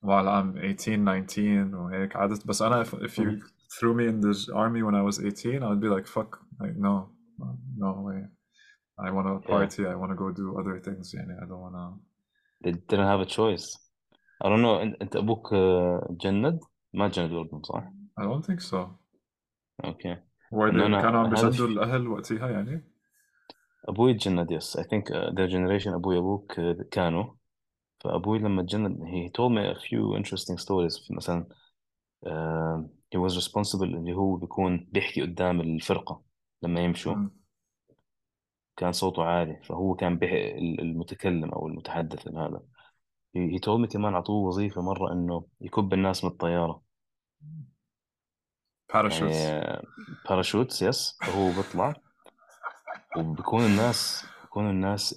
while 0.00 0.28
I'm 0.28 0.56
18 0.58 1.04
19 1.04 1.74
وهيك 1.74 2.16
عادت 2.16 2.46
بس 2.46 2.62
أنا 2.62 2.84
if, 2.84 2.88
if 2.88 3.18
you 3.18 3.42
threw 3.78 3.94
me 3.94 4.06
in 4.08 4.20
the 4.20 4.52
army 4.54 4.82
when 4.82 4.94
I 4.94 5.02
was 5.02 5.20
18 5.20 5.62
I 5.62 5.68
would 5.68 5.80
be 5.80 5.88
like 5.88 6.06
fuck 6.06 6.38
like 6.60 6.76
no 6.76 7.10
no 7.78 7.92
way 8.06 8.20
I 8.98 9.10
want 9.10 9.26
to 9.28 9.48
Yeah. 9.48 9.56
party 9.56 9.82
I 9.86 9.94
want 9.94 10.10
to 10.12 10.16
go 10.16 10.30
do 10.30 10.58
other 10.60 10.80
things 10.86 11.14
يعني 11.14 11.40
I 11.42 11.46
don't 11.46 11.60
want 11.66 11.74
to 11.74 11.86
they 12.64 12.72
didn't 12.72 13.06
have 13.12 13.20
a 13.20 13.30
choice 13.38 13.66
I 14.44 14.48
don't 14.48 14.62
know 14.62 14.82
أنت 14.82 15.02
أنت 15.02 15.16
أبوك 15.16 15.52
آه، 15.52 16.16
جند 16.20 16.60
ما 16.94 17.08
جند 17.08 17.30
الأردن 17.30 17.62
صح؟ 17.62 17.92
I 18.17 18.23
don't 18.23 18.45
think 18.45 18.61
so. 18.61 18.77
إنه 20.69 20.83
they 20.83 20.85
أنا 20.85 21.01
كانوا 21.01 21.19
عم 21.19 21.35
هذا 21.35 21.49
في- 21.49 21.65
الأهل 21.65 22.07
وقتها 22.07 22.49
يعني؟ 22.49 22.83
أبوي 23.89 24.13
تجند 24.13 24.51
يس. 24.51 24.77
I 24.77 24.83
think 24.83 25.03
uh, 25.09 25.31
their 25.31 25.49
generation 25.49 25.87
أبوي 25.87 26.17
أبوك 26.17 26.53
uh, 26.53 26.83
كانوا. 26.91 27.33
فأبوي 27.99 28.39
لما 28.39 28.63
تجند 28.63 28.97
he 28.97 29.29
told 29.29 29.51
me 29.51 29.77
a 29.77 29.79
few 29.79 30.15
interesting 30.17 30.57
stories. 30.57 31.11
مثلا 31.11 31.47
uh, 32.25 32.81
he 33.15 33.17
was 33.17 33.35
responsible 33.35 33.81
اللي 33.81 34.13
هو 34.13 34.35
بيكون 34.35 34.87
بيحكي 34.91 35.21
قدام 35.21 35.61
الفرقة 35.61 36.23
لما 36.61 36.79
يمشوا. 36.79 37.15
مم. 37.15 37.31
كان 38.77 38.91
صوته 38.91 39.23
عالي. 39.23 39.61
فهو 39.63 39.95
كان 39.95 40.17
بيحكي 40.17 40.57
المتكلم 40.57 41.49
أو 41.49 41.67
المتحدث 41.67 42.27
هذا. 42.27 42.61
He, 43.37 43.39
he 43.55 43.59
told 43.59 43.81
me 43.81 43.93
كمان 43.93 44.15
عطوه 44.15 44.47
وظيفة 44.47 44.81
مرة 44.81 45.13
إنه 45.13 45.45
يكب 45.61 45.93
الناس 45.93 46.23
من 46.23 46.29
الطيارة. 46.29 46.81
Parachutes. 48.93 49.21
يعني 49.21 49.87
باراشوتس 50.29 50.81
يس 50.81 51.17
فهو 51.21 51.51
بيطلع 51.51 51.93
وبكون 53.17 53.65
الناس 53.65 54.25
بكون 54.43 54.69
الناس 54.69 55.15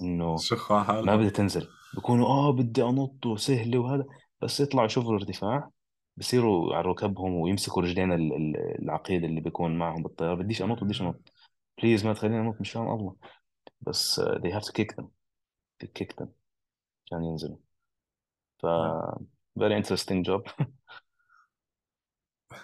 على 0.71 1.01
ما 1.01 1.15
بدها 1.15 1.29
تنزل. 1.29 1.67
بكونوا 1.93 2.27
آه 2.27 2.51
بدي 2.51 2.83
أنط 2.83 3.25
وسهله 3.25 3.79
وهذا. 3.79 4.05
بس 4.41 4.59
يطلعوا 4.59 4.85
يشوفوا 4.85 5.09
الارتفاع 5.15 5.69
بصيروا 6.17 6.75
على 6.75 6.87
ركبهم 6.87 7.35
ويمسكوا 7.35 7.81
رجلين 7.81 8.11
ال- 8.11 8.33
ال- 8.33 8.81
العقيد 8.83 9.23
اللي 9.23 9.41
بيكون 9.41 9.77
معهم 9.77 10.03
بالطيارة. 10.03 10.35
بديش 10.35 10.61
أنط 10.61 10.83
بديش 10.83 11.01
أنط. 11.01 11.33
بليز 11.81 12.05
ما 12.05 12.13
تخليني 12.13 12.39
أنط 12.39 12.61
مشان 12.61 12.81
الله. 12.81 13.15
بس 13.81 14.21
they 14.21 14.51
have 14.53 14.63
to 14.63 14.71
kick 14.81 14.95
them. 15.01 15.05
To 15.83 15.87
kick 15.99 16.21
them. 16.21 16.27
عشان 17.05 17.23
ينزلوا. 17.23 17.57
ف 18.59 18.65
very 19.59 19.83
interesting 19.83 20.23
job. 20.23 20.41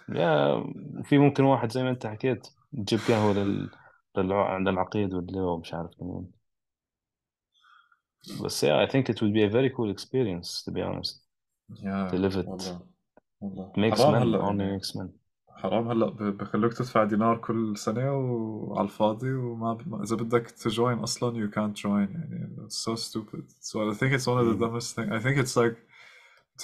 يا 0.09 0.63
في 1.03 1.17
ممكن 1.17 1.43
واحد 1.43 1.71
زي 1.71 1.83
ما 1.83 1.89
انت 1.89 2.07
حكيت 2.07 2.47
تجيب 2.73 2.99
قهوه 3.07 3.33
لل 3.33 3.71
للع- 4.17 4.57
للعقيد 4.57 5.13
واللي 5.13 5.57
مش 5.61 5.73
عارف 5.73 5.91
مين 6.01 6.31
بس 8.43 8.65
yeah 8.65 8.79
I 8.87 8.91
think 8.91 9.09
it 9.09 9.21
would 9.21 9.33
be 9.33 9.43
a 9.43 9.49
very 9.49 9.69
cool 9.69 9.89
experience 9.91 10.63
to 10.63 10.71
be 10.71 10.81
honest 10.81 11.21
يا 11.83 11.97
to 12.09 12.17
live 12.17 12.35
it 12.37 12.47
والله 12.47 12.79
والله 13.41 13.71
makes 13.77 13.99
حرام 13.99 14.13
men 14.13 14.23
هلا 14.23 14.39
army 14.39 14.61
يعني 14.61 14.79
makes 14.79 14.95
men 14.97 15.09
حرام 15.49 15.87
هلا 15.87 16.05
ب- 16.09 16.37
بخلوك 16.37 16.73
تدفع 16.73 17.03
دينار 17.03 17.37
كل 17.37 17.77
سنة 17.77 18.13
وعلى 18.17 18.85
الفاضي 18.85 19.33
وما 19.33 19.73
ب... 19.73 20.01
إذا 20.03 20.15
بدك 20.15 20.51
تجوين 20.51 20.99
أصلا 20.99 21.47
you 21.47 21.51
can't 21.53 21.77
join 21.81 21.87
يعني 22.15 22.57
it's 22.67 22.77
so 22.77 22.95
stupid 22.95 23.43
so 23.61 23.91
I 23.91 23.93
think 23.95 24.13
it's 24.13 24.27
one 24.27 24.39
of 24.39 24.47
the 24.47 24.55
Mm. 24.55 24.59
dumbest 24.65 24.95
things 24.95 25.11
I 25.11 25.19
think 25.19 25.37
it's 25.43 25.55
like 25.57 25.77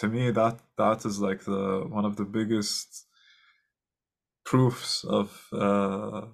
to 0.01 0.07
me 0.07 0.31
that 0.31 0.57
that 0.77 1.05
is 1.09 1.15
like 1.27 1.41
the 1.45 1.61
one 1.97 2.05
of 2.05 2.15
the 2.17 2.25
biggest 2.37 3.08
proofs 4.49 5.05
of 5.19 5.29
uh, 5.53 6.25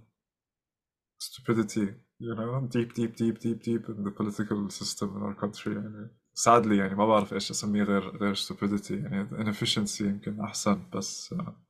stupidity 1.18 1.88
you 2.20 2.36
know? 2.36 2.68
Deep 2.70 2.94
deep 2.94 3.16
deep 3.16 3.40
deep 3.40 3.64
deep 3.64 3.90
in 3.90 4.04
the 4.04 4.12
political 4.12 4.70
system 4.70 5.16
in 5.18 5.24
our 5.24 5.36
country 5.36 5.74
يعني. 5.74 6.10
Sadly 6.36 6.80
يعني 6.80 6.96
ما 6.96 7.06
بعرف 7.06 7.34
إيش 7.34 7.52
أسميه 7.52 7.84
غير 7.84 8.18
غير 8.18 8.36
stupidity 8.36 8.92
يعني 8.92 9.30
inefficiency 9.30 10.02
يمكن 10.02 10.42
أحسن 10.42 10.90
بس 10.94 11.34
آه، 11.34 11.62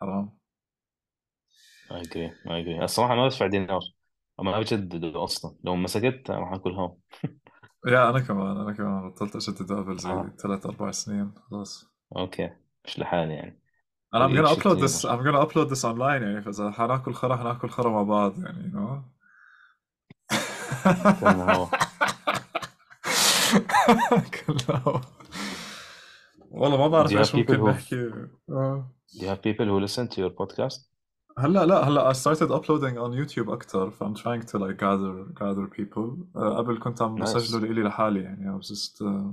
حرام. 0.00 0.38
I 1.90 1.94
agree 1.94 2.30
I 2.46 2.62
agree. 2.62 2.82
الصراحة 2.82 3.14
ما 3.14 3.26
بدفع 3.26 3.46
دينار. 3.46 3.80
ما 4.38 4.60
بجدد 4.60 5.04
أصلا. 5.04 5.56
لو 5.64 5.76
ما 5.76 5.86
سكت 5.88 6.30
راح 6.30 6.60
هون. 6.66 6.98
يا 7.86 8.10
أنا 8.10 8.20
كمان 8.20 8.56
أنا 8.56 8.72
كمان 8.72 9.10
بطلت 9.10 9.36
أجدد 9.36 9.72
قبل 9.72 9.96
زي 9.96 10.10
آه. 10.10 10.32
ثلاث 10.42 10.66
أربع 10.66 10.90
سنين 10.90 11.32
خلاص. 11.50 11.86
أوكي. 12.16 12.50
مش 12.84 12.98
لحالي 12.98 13.34
يعني. 13.34 13.67
أنا 14.14 14.28
I'm 14.28 14.30
gonna 14.30 14.56
upload 14.56 14.66
يعني 14.66 14.88
this 14.88 15.04
I'm 15.04 15.22
gonna 15.24 15.46
upload 15.46 15.68
this 15.74 15.84
online 15.84 16.22
يعني 16.22 16.42
فاذا 16.42 16.70
حناكل 16.70 17.14
خرا 17.14 17.36
حناكل 17.36 17.68
خرا 17.68 17.90
مع 17.90 18.02
بعض 18.02 18.44
يعني 18.44 18.70
you 18.70 18.74
know 18.74 19.02
هوا. 21.22 21.66
والله 26.50 26.78
ما 26.78 26.88
بعرف 26.88 27.12
إيش 27.12 27.34
ممكن 27.34 27.64
نحكي 27.64 28.10
آه. 28.50 28.90
Do 29.16 29.20
you 29.20 29.24
have 29.28 29.42
people 29.42 29.66
who 29.66 29.80
listen 29.86 30.08
to 30.08 30.18
your 30.18 30.30
podcast 30.30 30.80
هلا 31.38 31.66
لا 31.66 31.88
هلا 31.88 32.12
I 32.12 32.16
started 32.16 32.50
uploading 32.50 32.96
on 32.98 33.12
YouTube 33.14 33.48
أكتر 33.50 33.90
ف 33.90 34.02
I'm 34.04 34.14
trying 34.14 34.42
to 34.46 34.58
like 34.58 34.76
gather 34.76 35.32
gather 35.40 35.66
people 35.80 36.16
uh, 36.36 36.40
قبل 36.40 36.78
كنت 36.78 37.02
عم 37.02 37.18
Nice. 37.18 37.22
بسجله 37.22 37.60
لإلي 37.60 37.82
لحالي 37.82 38.20
يعني 38.22 38.58
I 38.58 38.62
was 38.62 38.66
just 38.68 39.02
uh, 39.02 39.32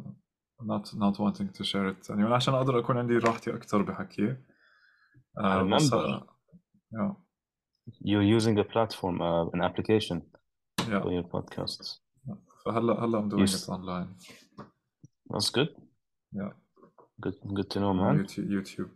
not 0.66 0.94
not 0.94 1.18
wanting 1.20 1.50
to 1.58 1.64
share 1.64 1.90
it 1.94 2.10
يعني 2.10 2.34
عشان 2.34 2.54
أقدر 2.54 2.80
أكون 2.80 2.98
عندي 2.98 3.18
راحتي 3.18 3.56
أكتر 3.56 3.82
بحكي 3.82 4.34
uh, 4.34 4.36
I 5.37 5.43
بس 5.43 5.93
remember. 5.93 6.03
yeah 6.97 7.11
you're 8.11 8.29
using 8.39 8.57
a 8.59 8.65
platform 8.75 9.17
uh, 9.29 9.45
an 9.55 9.61
application 9.69 10.19
yeah 10.91 11.01
for 11.03 11.11
your 11.17 11.27
podcasts 11.35 11.89
فهلا 12.65 13.05
هلا 13.05 13.19
I'm 13.19 13.29
doing 13.31 13.41
Yes. 13.41 13.55
it 13.63 13.69
online 13.77 14.09
that's 15.33 15.51
good 15.59 15.71
yeah 16.39 16.51
good 17.25 17.37
good 17.57 17.69
to 17.73 17.77
know 17.81 17.91
on 17.95 17.97
man 18.03 18.15
YouTube 18.25 18.49
YouTube 18.57 18.93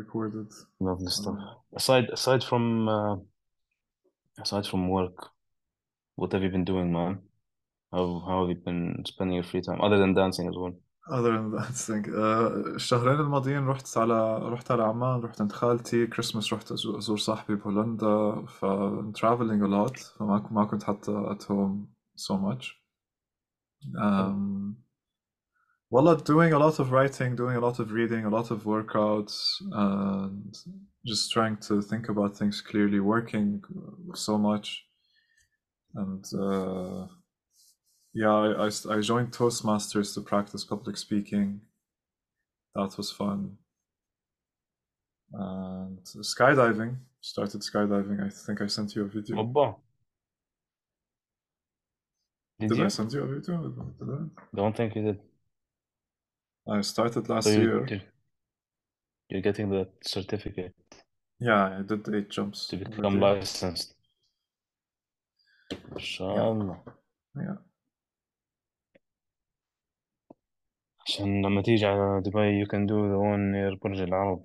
recorded 0.00 0.48
lovely 0.88 1.10
stuff 1.18 1.38
aside 1.80 2.06
aside 2.18 2.42
from 2.50 2.62
uh, 2.96 3.16
aside 4.44 4.66
from 4.70 4.82
work 4.98 5.16
what 6.20 6.32
have 6.34 6.42
you 6.46 6.50
been 6.56 6.64
doing 6.72 6.88
man 6.98 7.12
how 7.92 8.04
how 8.26 8.36
have 8.40 8.48
you 8.52 8.58
been 8.68 8.82
spending 9.12 9.34
your 9.40 9.48
free 9.50 9.62
time 9.68 9.80
other 9.86 9.98
than 10.02 10.12
dancing 10.22 10.46
as 10.50 10.56
well 10.62 10.74
other 11.10 11.32
than 11.36 11.50
that 11.52 11.74
thing 11.86 12.04
uh, 12.14 12.74
الشهرين 12.74 13.20
الماضيين 13.20 13.66
رحت 13.66 13.98
على 13.98 14.38
رحت 14.38 14.70
على 14.70 14.82
عمان 14.82 15.20
رحت 15.20 15.40
عند 15.40 15.52
خالتي 15.52 16.06
كريسماس 16.06 16.52
رحت 16.52 16.72
أزو- 16.72 16.96
ازور 16.96 17.16
صاحبي 17.18 17.54
بهولندا 17.54 18.44
ف 18.46 18.64
I'm 18.64 19.12
traveling 19.12 19.62
a 19.62 19.68
lot 19.68 19.98
فما 20.18 20.48
ما 20.50 20.64
كنت 20.64 20.82
حتى 20.82 21.12
at 21.30 21.42
home 21.42 21.86
so 22.16 22.34
much 22.34 22.66
um, 24.02 24.74
والله 25.90 26.16
doing 26.16 26.52
a 26.52 26.58
lot 26.58 26.80
of 26.80 26.90
writing 26.90 27.36
doing 27.36 27.56
a 27.56 27.60
lot 27.60 27.78
of 27.78 27.92
reading 27.92 28.24
a 28.24 28.30
lot 28.30 28.50
of 28.50 28.64
workouts 28.64 29.34
and 29.72 30.52
just 31.06 31.30
trying 31.32 31.56
to 31.68 31.80
think 31.80 32.08
about 32.08 32.36
things 32.36 32.60
clearly 32.60 33.00
working 33.00 33.62
so 34.14 34.36
much 34.36 34.68
and 35.94 36.24
uh, 36.46 37.06
yeah, 38.13 38.29
I, 38.29 38.65
I, 38.65 38.97
I 38.97 39.01
joined 39.01 39.31
Toastmasters 39.31 40.13
to 40.15 40.21
practice 40.21 40.65
public 40.65 40.97
speaking. 40.97 41.61
That 42.75 42.95
was 42.97 43.11
fun. 43.11 43.57
And 45.33 45.99
skydiving, 46.03 46.97
started 47.21 47.61
skydiving. 47.61 48.25
I 48.25 48.29
think 48.29 48.61
I 48.61 48.67
sent 48.67 48.95
you 48.95 49.03
a 49.03 49.07
video. 49.07 49.37
Opa. 49.37 49.75
Did, 52.59 52.69
did 52.69 52.77
you? 52.79 52.85
I 52.85 52.87
send 52.89 53.13
you 53.13 53.21
a 53.23 53.27
video? 53.27 53.69
Did 53.99 54.09
I? 54.09 54.55
Don't 54.55 54.75
think 54.75 54.95
you 54.95 55.03
did. 55.03 55.19
I 56.69 56.81
started 56.81 57.29
last 57.29 57.45
so 57.45 57.51
you, 57.51 57.59
year. 57.59 58.01
You're, 59.29 59.41
getting 59.41 59.69
the 59.69 59.87
certificate. 60.03 60.75
Yeah, 61.39 61.79
I 61.79 61.81
did 61.81 62.13
eight 62.13 62.29
jumps. 62.29 62.67
To 62.67 62.77
become 62.77 63.19
licensed. 63.19 63.95
Inshallah. 65.95 66.77
yeah. 67.37 67.43
yeah. 67.43 67.55
عشان 71.00 71.46
لما 71.46 71.62
تيجي 71.62 71.86
على 71.86 72.20
دبي 72.20 72.64
you 72.64 72.68
can 72.68 72.86
do 72.86 72.96
the 73.12 73.18
one 73.18 73.52
near 73.52 73.82
برج 73.84 74.00
العرب 74.00 74.44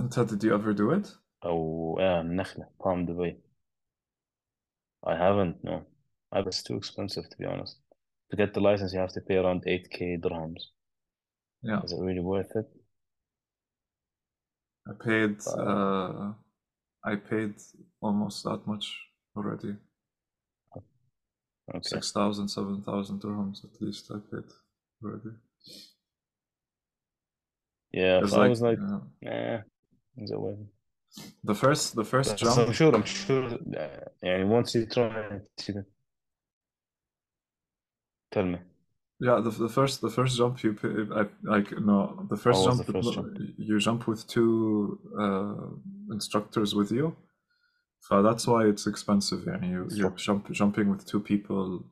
أنت 0.00 0.14
did 0.20 0.42
you 0.42 0.52
ever 0.54 0.72
do 0.74 0.90
it? 1.00 1.18
أو 1.44 1.98
آه 2.00 2.20
النخلة 2.20 2.68
Palm 2.82 3.06
Dubai 3.06 3.36
I 5.06 5.14
haven't 5.16 5.64
no 5.64 5.84
I 6.32 6.38
it's 6.40 6.62
too 6.62 6.76
expensive 6.76 7.28
to 7.30 7.36
be 7.38 7.44
honest 7.44 7.76
to 8.30 8.36
get 8.36 8.54
the 8.54 8.60
license 8.60 8.92
you 8.94 9.00
have 9.00 9.12
to 9.12 9.20
pay 9.20 9.36
around 9.36 9.64
8k 9.66 10.20
dirhams 10.24 10.62
Yeah. 11.64 11.82
is 11.84 11.92
it 11.92 12.00
really 12.00 12.24
worth 12.32 12.52
it 12.56 12.68
I 14.90 14.92
paid. 14.94 15.36
Wow. 15.46 16.36
Okay. 21.74 22.00
6,000 22.00 22.48
7,000 22.48 23.20
dirhams 23.20 23.64
at 23.64 23.80
least 23.80 24.10
I 24.10 24.18
paid 24.30 24.44
Yeah, 27.91 28.25
so 28.25 28.37
like, 28.37 28.45
I 28.45 28.49
was 28.49 28.61
like, 28.61 28.79
yeah, 29.21 29.57
nah, 29.57 29.59
it's 30.17 30.31
a 30.31 30.39
win. 30.39 30.67
The 31.43 31.55
first, 31.55 31.95
the 31.95 32.03
first 32.03 32.37
jump. 32.37 32.57
I'm 32.57 32.73
sure, 32.73 32.93
I'm 32.93 33.03
sure. 33.03 33.45
Uh, 33.45 33.87
yeah, 34.21 34.43
once 34.43 34.75
you 34.75 34.85
try 34.85 35.07
it, 35.07 35.85
tell 38.31 38.45
me. 38.45 38.59
Yeah, 39.19 39.39
the, 39.43 39.49
the 39.49 39.69
first 39.69 40.01
the 40.01 40.11
first 40.11 40.37
jump 40.37 40.61
you 40.61 40.77
I, 41.15 41.25
like 41.43 41.71
no 41.79 42.27
the 42.29 42.37
first, 42.37 42.63
jump, 42.63 42.85
the 42.85 42.93
first 42.93 43.13
jump, 43.13 43.37
you 43.57 43.79
jump 43.79 44.07
with 44.07 44.27
two 44.27 44.99
uh, 45.19 46.13
instructors 46.13 46.75
with 46.75 46.91
you, 46.91 47.15
so 48.01 48.21
that's 48.21 48.45
why 48.45 48.65
it's 48.65 48.85
expensive. 48.85 49.47
And 49.47 49.65
you 49.65 49.87
you 49.91 50.13
jump 50.17 50.51
jumping 50.51 50.89
with 50.91 51.03
two 51.05 51.19
people 51.19 51.83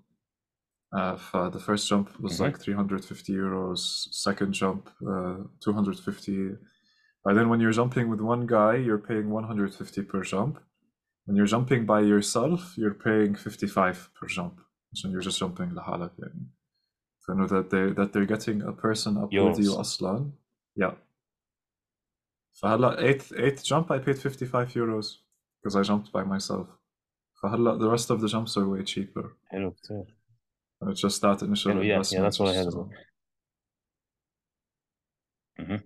Uh, 0.95 1.17
for 1.17 1.51
the 1.51 1.61
first 1.61 1.85
jump 1.89 2.07
was 2.21 2.33
Mhm. 2.37 2.41
like 2.45 2.57
350 2.59 3.33
euros. 3.45 3.81
Second 4.27 4.53
jump, 4.53 4.83
uh, 5.13 5.37
250. 5.61 6.57
And 7.27 7.37
then 7.39 7.49
when 7.51 7.61
you're 7.61 7.79
jumping 7.81 8.09
with 8.09 8.21
one 8.21 8.45
guy, 8.47 8.75
you're 8.87 9.05
paying 9.11 9.31
150 9.31 10.03
per 10.03 10.23
jump. 10.23 10.55
When 11.27 11.37
you're 11.37 11.53
jumping 11.55 11.83
by 11.87 12.01
yourself, 12.01 12.61
you're 12.81 12.99
paying 13.09 13.35
55 13.37 13.99
per 14.17 14.27
jump. 14.27 14.55
So 14.95 15.09
you're 15.09 15.21
just 15.29 15.39
jumping 15.39 15.71
لحالك 15.75 16.13
يعني. 16.19 16.47
So 17.21 17.33
I 17.33 17.37
know 17.37 17.47
that 17.47 17.71
they 17.71 17.93
that 17.99 18.13
they're 18.13 18.27
getting 18.37 18.63
a 18.63 18.73
person 18.73 19.17
up 19.17 19.31
with 19.33 19.59
you 19.61 19.71
Euros. 19.73 19.79
أصلا. 19.81 20.31
Yeah. 20.77 20.95
فهلا 22.63 22.99
eighth 23.01 23.33
eighth 23.33 23.63
jump 23.65 23.91
I 23.93 23.99
paid 23.99 24.19
55 24.19 24.75
euros 24.75 25.07
because 25.63 25.77
I 25.77 25.83
jumped 25.83 26.13
by 26.13 26.25
myself. 26.25 26.67
فهلا 27.43 27.79
the 27.79 27.91
rest 27.91 28.11
of 28.11 28.21
the 28.21 28.29
jumps 28.29 28.57
are 28.57 28.67
way 28.69 28.83
cheaper. 28.85 29.37
حلو 29.53 29.71
كتير. 29.71 30.17
And 30.85 30.91
it's 30.91 31.03
just 31.03 31.21
that 31.23 31.43
initial 31.43 31.73
حلو, 31.73 31.83
yeah, 31.83 31.89
yeah, 31.89 31.95
investment. 31.97 32.25
that's 32.25 32.39
what 32.41 32.49
I 32.49 32.55
had 32.61 32.67
as 32.67 32.73
so- 32.75 32.79
well. 32.79 32.91
Mhm. 35.61 35.81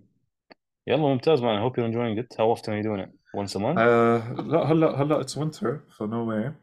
يلا 0.87 0.97
ممتاز 1.13 1.41
man. 1.41 1.55
I 1.57 1.61
hope 1.61 1.77
you're 1.77 1.87
enjoying 1.87 2.17
it. 2.17 2.35
How 2.37 2.47
often 2.51 2.73
are 2.73 2.77
you 2.77 2.83
doing 2.83 2.99
it? 2.99 3.11
Once 3.33 3.55
a 3.55 3.59
month? 3.59 3.77
Uh, 3.77 4.41
لا 4.41 4.63
هلا 4.71 5.01
هلا 5.01 5.21
it's 5.23 5.35
winter 5.35 5.81
so 5.97 6.05
no 6.05 6.23
way 6.29 6.53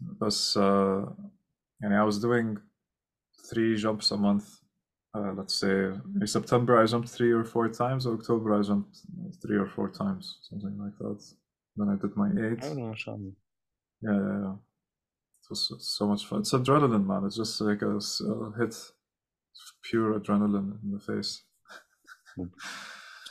بس 0.00 0.58
uh, 0.58 1.12
يعني 1.82 2.00
I 2.00 2.04
was 2.10 2.18
doing 2.18 2.58
three 3.50 3.76
jumps 3.76 4.10
a 4.12 4.16
month 4.16 4.46
uh, 5.16 5.32
let's 5.38 5.54
say 5.54 5.76
in 6.20 6.26
September 6.26 6.72
I 6.82 6.86
jumped 6.92 7.08
three 7.08 7.32
or 7.32 7.44
four 7.44 7.68
times 7.68 8.06
October 8.06 8.48
I 8.58 8.62
jumped 8.70 8.96
three 9.42 9.58
or 9.64 9.68
four 9.76 9.88
times 10.02 10.24
something 10.48 10.76
like 10.84 10.96
that 11.04 11.20
then 11.76 11.88
I 11.94 11.96
did 12.02 12.12
my 12.16 12.28
eight 12.44 12.60
حلو 12.64 12.88
ما 12.88 12.94
شاء 12.94 13.14
الله. 13.14 13.32
yeah 14.02 14.18
yeah, 14.26 14.38
yeah. 14.44 14.56
it 15.50 15.50
was 15.50 15.60
so 15.96 16.06
much 16.10 16.22
fun 16.28 16.40
it's 16.40 16.52
adrenaline 16.58 17.06
man 17.10 17.24
it's 17.26 17.36
just 17.42 17.60
like 17.60 17.82
a, 17.82 17.94
s- 17.96 18.20
a 18.20 18.58
hit 18.58 18.74
pure 19.82 20.08
adrenaline 20.18 20.70
in 20.84 20.90
the 20.94 21.00
face 21.08 21.32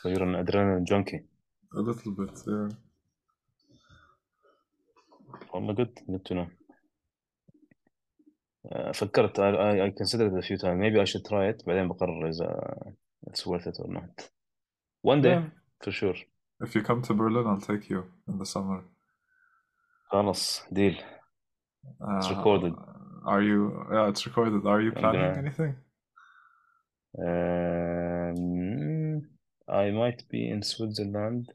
So 0.01 0.09
you're 0.09 0.23
an 0.29 0.35
adrenaline 0.45 0.85
junkie. 0.91 1.21
a 1.79 1.81
little 1.89 2.11
bit 2.21 2.35
yeah 2.47 2.69
والله 5.53 5.73
good. 5.75 5.93
Good 6.07 6.25
to 6.25 6.33
know. 6.35 6.47
Uh, 8.71 8.91
فكرت 8.91 9.39
I, 9.39 9.49
I, 9.49 9.85
I 9.85 9.91
considered 9.91 10.33
it 10.33 10.39
a 10.39 10.41
few 10.41 10.57
times. 10.57 10.79
Maybe 10.79 10.99
I 10.99 11.05
should 11.05 11.25
try 11.25 11.49
it. 11.49 11.63
بعدين 11.67 11.87
بقرر 11.87 12.29
إذا 12.29 12.75
it's 13.29 13.45
worth 13.45 13.67
it 13.67 13.79
or 13.79 13.87
not. 13.89 14.29
One 15.01 15.21
day 15.21 15.29
Yeah. 15.29 15.49
for 15.83 15.91
sure. 15.91 16.15
if 16.63 16.75
you 16.75 16.81
come 16.83 17.01
to 17.01 17.13
Berlin 17.13 17.45
I'll 17.47 17.61
take 17.71 17.89
you 17.89 18.03
in 18.27 18.37
the 18.37 18.45
summer 18.45 18.83
خلاص 20.11 20.61
deal. 20.73 20.95
Uh, 22.01 22.35
recorded. 22.37 22.73
Are 23.25 23.41
you? 23.41 23.85
Yeah, 23.93 24.09
it's 24.09 24.25
recorded. 24.25 24.65
Are 24.67 24.81
you 24.81 24.91
I'm 24.91 24.95
planning 25.01 25.21
gonna- 25.21 25.37
anything? 25.37 25.75
Um, 27.17 29.21
I 29.67 29.91
might 29.91 30.27
be 30.29 30.49
in 30.49 30.61
Switzerland 30.61 31.53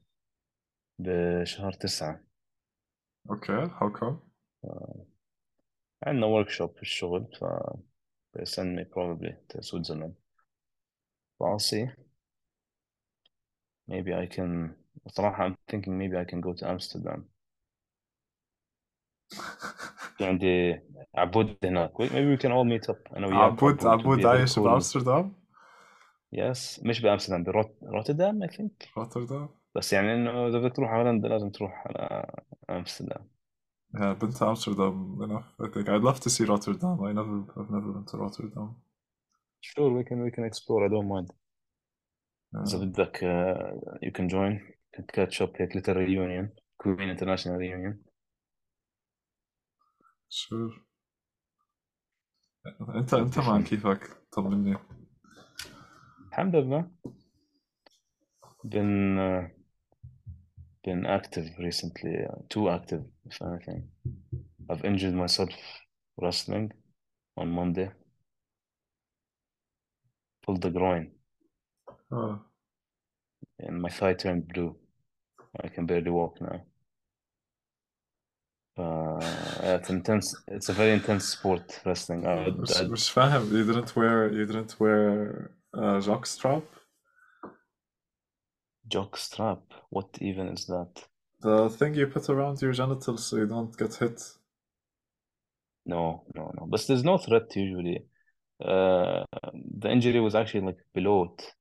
بشهر 0.98 1.72
تسعة. 1.72 2.20
Okay. 3.30 3.68
How 3.80 3.90
come? 3.90 4.18
عندنا 6.06 6.26
workshop 6.26 6.74
في 6.76 6.82
الشغل 6.82 7.26
ف 7.40 7.44
they 8.38 8.44
send 8.44 8.76
me 8.76 8.84
probably 8.84 9.34
to 9.48 9.62
Switzerland. 9.62 10.14
But 11.38 11.46
I'll 11.46 11.58
see. 11.58 11.86
Maybe 13.88 14.14
I 14.14 14.26
can 14.26 14.74
صراحة 15.08 15.48
I'm 15.48 15.56
thinking 15.70 15.98
maybe 15.98 16.16
I 16.16 16.24
can 16.24 16.40
go 16.40 16.52
to 16.54 16.68
Amsterdam. 16.68 17.28
في 20.17 20.25
عندي 20.25 20.79
عبود 21.15 21.57
هناك. 21.63 21.91
Maybe 21.97 22.37
we 22.37 22.41
can 22.41 22.51
all 22.51 22.65
meet 22.65 22.93
up. 22.93 23.17
أنا 23.17 23.27
وياك 23.27 23.41
عبود 23.41 23.85
عبود 23.85 24.25
عايش 24.25 24.59
cool. 24.59 24.61
بأمستردام؟ 24.61 25.33
Yes 26.35 26.85
مش 26.85 27.01
بأمستردام 27.01 27.43
بروت... 27.43 27.77
روتردام 27.83 28.43
I 28.43 28.47
think. 28.47 28.97
روتردام؟ 28.97 29.49
بس 29.75 29.93
يعني 29.93 30.13
إنه 30.13 30.47
إذا 30.47 30.59
بدك 30.59 30.75
تروح 30.75 30.93
هولندا 30.93 31.27
لازم 31.27 31.49
تروح 31.49 31.87
على 31.87 32.27
أمستردام. 32.69 33.27
Yeah, 33.95 34.13
been 34.19 34.33
to 34.33 34.45
Amsterdam 34.45 34.95
enough. 35.23 35.47
I 35.61 35.67
think 35.73 35.87
I'd 35.87 36.03
love 36.03 36.19
to 36.19 36.29
see 36.29 36.43
Rotterdam. 36.43 36.97
I 37.07 37.13
never, 37.13 37.37
I've 37.57 37.71
never 37.75 37.89
been 37.95 38.05
to 38.11 38.17
Rotterdam. 38.17 38.75
Sure 39.61 39.89
we 39.97 40.03
can 40.03 40.17
we 40.25 40.31
can 40.35 40.43
explore 40.43 40.81
I 40.85 40.89
don't 40.89 41.07
mind. 41.07 41.29
إذا. 42.55 42.85
بدك 42.85 43.17
uh, 43.17 44.07
you 44.07 44.11
can 44.11 44.27
join. 44.29 44.53
You 44.53 44.95
can 44.95 45.05
catch 45.15 45.41
up 45.41 45.61
هيك 45.61 45.77
little 45.77 45.95
reunion. 45.95 46.49
Queen 46.83 47.09
International 47.09 47.57
reunion. 47.57 48.04
Sure. 50.28 50.72
انت 52.94 53.14
انت 53.14 53.38
مان 53.38 53.64
كيفك؟ 53.64 54.16
طمني. 54.32 54.76
الحمد 56.28 56.56
لله. 56.56 56.90
Been 58.64 59.18
uh, 59.18 59.48
been 60.84 61.06
active 61.06 61.48
recently, 61.58 62.14
uh, 62.30 62.42
too 62.50 62.68
active 62.68 63.04
if 63.24 63.40
anything. 63.42 63.88
I've 64.70 64.84
injured 64.84 65.14
myself 65.14 65.50
wrestling 66.22 66.72
on 67.36 67.48
Monday. 67.48 67.90
Pulled 70.42 70.62
the 70.62 70.70
groin 70.70 71.10
Oh, 72.12 72.40
and 73.58 73.80
my 73.82 73.88
thigh 73.88 74.14
turned 74.14 74.48
blue. 74.48 74.76
I 75.64 75.68
can 75.68 75.86
barely 75.86 76.10
walk 76.10 76.40
now. 76.40 76.62
Uh, 78.76 79.18
yeah, 79.62 79.76
it's 79.76 79.90
intense. 79.90 80.34
It's 80.48 80.68
a 80.68 80.72
very 80.72 80.92
intense 80.92 81.28
sport, 81.28 81.80
wrestling. 81.84 82.26
I, 82.26 82.50
مش 82.50 82.80
I, 82.80 82.82
مش 82.82 83.10
فاهم. 83.10 83.50
You 83.52 83.64
didn't 83.64 83.96
wear, 83.96 84.32
you 84.32 84.46
didn't 84.46 84.80
wear 84.80 85.50
a 85.74 86.00
jock 86.00 86.26
strap? 86.26 86.64
jock 88.90 89.16
strap. 89.16 89.62
What 89.90 90.18
even 90.20 90.48
is 90.48 90.66
that? 90.66 91.04
The 91.40 91.70
thing 91.70 91.94
you 91.94 92.06
put 92.06 92.28
around 92.28 92.60
your 92.60 92.72
genitals 92.72 93.26
so 93.26 93.36
you 93.36 93.46
don't 93.46 93.74
get 93.76 93.94
hit. 93.94 94.20
No, 95.86 96.24
no, 96.34 96.52
no. 96.56 96.66
But 96.66 96.86
there's 96.86 97.04
no 97.04 97.16
threat 97.16 97.56
usually. 97.56 98.04
Uh, 98.62 99.24
the 99.78 99.90
injury 99.90 100.20
was 100.20 100.34
actually 100.34 100.66
like 100.66 100.78
below 100.92 101.24
it. 101.24 101.54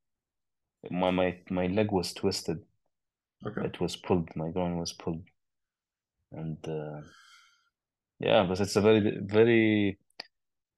My 0.92 1.12
my 1.12 1.38
my 1.50 1.68
leg 1.68 1.92
was 1.92 2.14
twisted. 2.14 2.60
Okay. 3.46 3.66
It 3.66 3.80
was 3.80 3.96
pulled. 3.96 4.36
My 4.36 4.50
groin 4.50 4.78
was 4.78 4.92
pulled, 4.92 5.24
and 6.34 6.58
uh, 6.68 7.02
yeah, 8.20 8.46
but 8.48 8.60
it's 8.60 8.76
a 8.76 8.82
very 8.82 9.18
very 9.22 9.98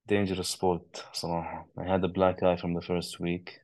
dangerous 0.07 0.49
sport. 0.49 1.03
صراحة. 1.13 1.65
I 1.77 1.83
had 1.83 2.03
a 2.03 2.07
black 2.07 2.43
eye 2.43 2.57
from 2.57 2.73
the 2.73 2.81
first 2.81 3.19
week. 3.19 3.61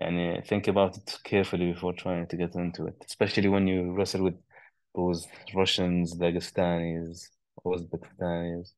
يعني 0.00 0.46
think 0.46 0.68
about 0.68 0.96
it 0.96 1.18
carefully 1.24 1.72
before 1.72 1.92
trying 1.92 2.26
to 2.26 2.36
get 2.36 2.54
into 2.54 2.86
it, 2.86 2.96
especially 3.06 3.48
when 3.48 3.66
you 3.66 3.92
wrestle 3.92 4.22
with 4.22 4.38
those 4.94 5.26
Russians, 5.54 6.14
Dagestanis, 6.14 7.28
Uzbekistanis. 7.64 8.72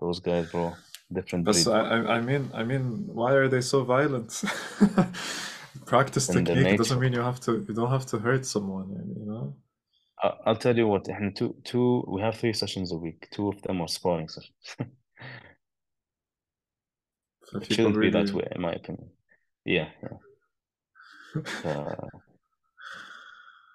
Those 0.00 0.20
guys, 0.20 0.50
bro, 0.50 0.72
different 1.12 1.44
But 1.44 1.52
breed. 1.54 1.68
I, 1.68 1.80
I, 1.80 2.16
I 2.16 2.20
mean, 2.20 2.50
I 2.54 2.62
mean, 2.64 2.82
why 3.06 3.32
are 3.34 3.48
they 3.48 3.60
so 3.60 3.84
violent? 3.84 4.30
Practice 5.86 6.28
In 6.28 6.44
their 6.44 6.44
technique 6.44 6.78
doesn't 6.78 6.98
nature. 6.98 7.00
mean 7.00 7.12
you 7.12 7.20
have 7.20 7.40
to. 7.40 7.64
You 7.68 7.74
don't 7.74 7.90
have 7.90 8.06
to 8.06 8.18
hurt 8.18 8.46
someone. 8.46 8.88
You 9.18 9.26
know. 9.26 9.56
I- 10.22 10.36
I'll 10.46 10.56
tell 10.56 10.76
you 10.76 10.86
what, 10.86 11.10
احنا 11.10 11.34
two, 11.34 11.54
two, 11.64 12.04
we 12.08 12.20
have 12.20 12.36
three 12.36 12.52
sessions 12.52 12.92
a 12.92 12.96
week. 12.96 13.28
Two 13.30 13.48
of 13.48 13.62
them 13.62 13.80
are 13.80 13.88
sparring 13.88 14.28
sessions. 14.28 14.76
So 17.44 17.58
It 17.58 17.68
people 17.68 17.74
shouldn't 17.74 18.00
be 18.00 18.10
that 18.10 18.28
really. 18.28 18.38
way, 18.38 18.48
in 18.54 18.60
my 18.60 18.72
opinion. 18.72 19.08
Yeah, 19.64 19.88
yeah. 20.02 20.18
Uh, 21.64 22.08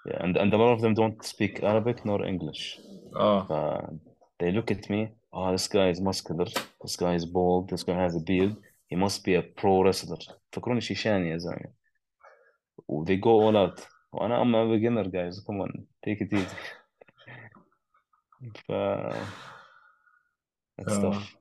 yeah, 0.05 0.17
and, 0.23 0.37
and 0.37 0.53
a 0.53 0.57
lot 0.57 0.73
of 0.73 0.81
them 0.81 0.93
don't 0.93 1.23
speak 1.23 1.63
Arabic 1.63 2.05
nor 2.05 2.25
English. 2.25 2.79
Ah, 3.15 3.41
Uh, 3.49 3.87
they 4.39 4.51
look 4.51 4.71
at 4.71 4.89
me, 4.89 5.01
oh, 5.33 5.51
this 5.51 5.67
guy 5.67 5.89
is 5.89 5.99
muscular, 6.01 6.47
this 6.81 6.95
guy 6.95 7.13
is 7.15 7.25
bald, 7.25 7.69
this 7.69 7.83
guy 7.83 7.97
has 8.05 8.15
a 8.15 8.19
beard, 8.19 8.55
he 8.89 8.95
must 8.95 9.23
be 9.23 9.35
a 9.35 9.41
pro 9.41 9.83
wrestler. 9.83 10.19
فكروني 10.51 10.81
شيشاني 10.81 11.29
يا 11.29 11.37
زلمة. 11.37 11.71
They 13.05 13.17
go 13.17 13.31
all 13.41 13.57
out. 13.57 13.87
وأنا 14.13 14.43
I'm 14.43 14.55
a 14.55 14.77
beginner 14.77 15.09
guys, 15.09 15.39
come 15.47 15.61
on, 15.61 15.85
take 16.05 16.21
it 16.21 16.33
easy. 16.33 16.57
ف 18.67 18.71
It's 20.81 20.93
Yeah. 20.97 21.01
tough 21.01 21.35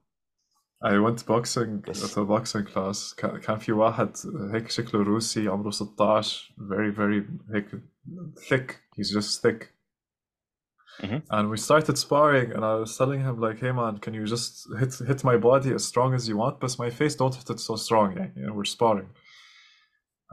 I 0.84 0.98
went 0.98 1.26
boxing 1.26 1.80
بس 1.88 2.14
to 2.14 2.20
a 2.20 2.24
boxing 2.24 2.64
class 2.72 3.14
كا- 3.16 3.38
كان 3.38 3.58
في 3.58 3.72
واحد 3.72 4.10
هيك 4.52 4.70
شكله 4.70 5.02
روسي 5.02 5.48
عمره 5.48 5.70
16 5.70 6.54
very 6.58 6.92
very 6.96 7.22
هيك 7.54 7.70
thick 8.48 8.72
he's 8.96 9.10
just 9.10 9.42
thick 9.42 9.70
Mhm. 11.02 11.22
and 11.30 11.50
we 11.50 11.56
started 11.56 11.96
sparring 11.98 12.52
and 12.52 12.64
I 12.64 12.74
was 12.84 12.96
telling 13.00 13.20
him 13.26 13.36
like 13.46 13.58
hey 13.64 13.72
man 13.72 13.94
can 14.04 14.14
you 14.14 14.24
just 14.36 14.52
hit 14.80 14.92
hit 15.10 15.20
my 15.30 15.36
body 15.50 15.70
as 15.78 15.84
strong 15.92 16.10
as 16.18 16.22
you 16.28 16.36
want 16.42 16.54
but 16.62 16.78
my 16.84 16.90
face 17.00 17.14
don't 17.20 17.34
hit 17.40 17.48
it 17.54 17.60
so 17.68 17.74
strong 17.86 18.08
يعني 18.16 18.34
and 18.46 18.52
we're 18.56 18.72
sparring 18.76 19.08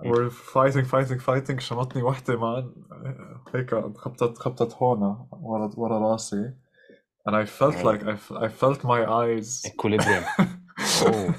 Mm. 0.04 0.10
we're 0.12 0.30
fighting 0.30 0.86
fighting 0.86 1.20
fighting 1.20 1.60
شمطني 1.60 2.02
وحدة 2.04 2.38
مان 2.38 2.74
هيك 3.56 3.76
خبطت 3.98 4.38
خبطت 4.38 4.74
هون 4.74 5.02
ورا 5.32 5.72
ورا 5.78 6.12
راسي 6.12 6.54
and 7.30 7.36
I 7.36 7.46
felt 7.46 7.76
Yeah. 7.76 7.84
like 7.90 8.04
I, 8.04 8.14
f- 8.24 8.32
I 8.46 8.48
felt 8.62 8.84
my 8.84 9.02
eyes 9.22 9.66
equilibrium 9.66 10.24
Oh. 11.06 11.34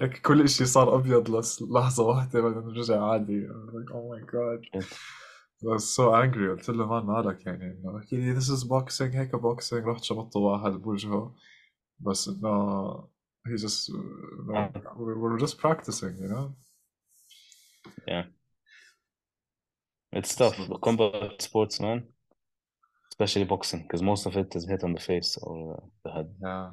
هيك 0.00 0.20
كل 0.22 0.42
اشي 0.42 0.64
صار 0.66 0.94
ابيض 0.96 1.30
لس- 1.30 1.62
لحظة 1.62 2.04
واحدة 2.04 2.40
بعدين 2.40 2.68
رجع 2.68 3.02
عادي 3.04 3.48
I 3.48 3.50
was 3.50 3.74
like 3.74 3.94
oh 3.94 4.04
my 4.14 4.20
god 4.32 4.82
Shit. 4.82 4.92
I 5.64 5.74
was 5.74 5.84
so 5.96 6.14
angry 6.24 6.48
قلت 6.50 6.68
له 6.68 6.86
مان 6.86 7.04
مالك 7.06 7.46
يعني 7.46 7.64
انه 7.64 7.98
احكي 7.98 8.16
لي 8.16 8.40
this 8.40 8.44
is 8.44 8.64
boxing 8.68 9.02
هيك 9.16 9.36
boxing 9.36 9.72
رحت 9.86 10.02
شمطته 10.04 10.40
واحد 10.40 10.72
بوجهه 10.72 11.34
بس 12.00 12.28
انه 12.28 12.92
he 13.48 13.58
just 13.62 13.90
no, 14.48 14.68
we 14.98 15.14
were 15.22 15.38
just 15.46 15.56
practicing 15.58 16.14
you 16.22 16.28
know 16.34 16.46
yeah. 18.07 18.23
It's 20.11 20.35
tough. 20.35 20.57
Combat 20.81 21.41
sports, 21.41 21.79
man. 21.79 22.03
Especially 23.11 23.45
boxing, 23.45 23.83
because 23.83 24.01
most 24.01 24.25
of 24.25 24.37
it 24.37 24.55
is 24.55 24.67
hit 24.67 24.83
on 24.83 24.93
the 24.93 24.99
face 24.99 25.37
or 25.41 25.75
uh, 25.75 25.85
the 26.03 26.11
head. 26.11 26.29
Yeah. 26.41 26.69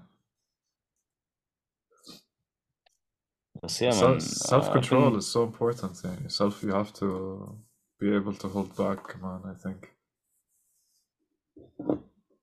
Yeah, 3.80 3.90
self, 3.92 4.10
man, 4.10 4.20
self 4.20 4.72
control 4.72 5.14
uh, 5.14 5.18
is 5.18 5.26
so 5.26 5.44
important. 5.44 5.98
Yeah. 6.04 6.22
Yourself, 6.22 6.62
you 6.62 6.72
have 6.72 6.92
to 6.94 7.56
be 7.98 8.14
able 8.14 8.34
to 8.34 8.48
hold 8.48 8.76
back, 8.76 9.20
man. 9.22 9.40
I 9.46 9.54
think 9.54 9.88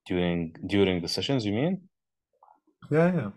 during 0.07 0.55
during 0.65 1.01
the 1.01 1.07
sessions, 1.07 1.45
you 1.45 1.53
mean? 1.53 1.81
Yeah, 2.89 3.13
yeah. 3.13 3.31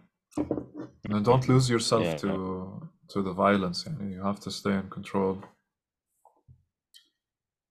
And 1.10 1.24
don't 1.24 1.46
lose 1.48 1.68
yourself 1.68 2.04
yeah, 2.04 2.16
to 2.16 2.88
to 3.08 3.22
the 3.22 3.32
violence. 3.32 3.86
And 3.86 4.12
you 4.12 4.22
have 4.22 4.40
to 4.40 4.50
stay 4.50 4.72
in 4.72 4.90
control. 4.90 5.42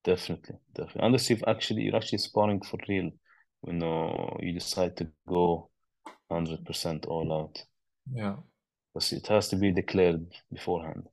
Definitely, 0.03 0.57
definitely. 0.75 1.05
Unless 1.05 1.29
you've 1.29 1.43
actually 1.47 1.83
you're 1.83 1.95
actually 1.95 2.17
sparring 2.17 2.61
for 2.61 2.77
real, 2.89 3.09
you 3.65 3.73
know, 3.73 4.37
you 4.41 4.53
decide 4.53 4.97
to 4.97 5.07
go 5.27 5.69
hundred 6.29 6.65
percent 6.65 7.05
all 7.05 7.31
out. 7.31 7.63
Yeah. 8.11 8.35
But 8.93 9.11
it 9.13 9.27
has 9.27 9.47
to 9.49 9.55
be 9.55 9.71
declared 9.71 10.25
beforehand. 10.51 11.07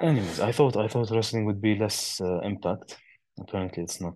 Anyways, 0.00 0.40
I 0.40 0.52
thought 0.52 0.76
I 0.76 0.88
thought 0.88 1.10
wrestling 1.10 1.44
would 1.46 1.60
be 1.60 1.78
less 1.78 2.20
uh, 2.20 2.40
impact. 2.40 2.98
Apparently, 3.38 3.82
it's 3.84 4.00
not. 4.00 4.14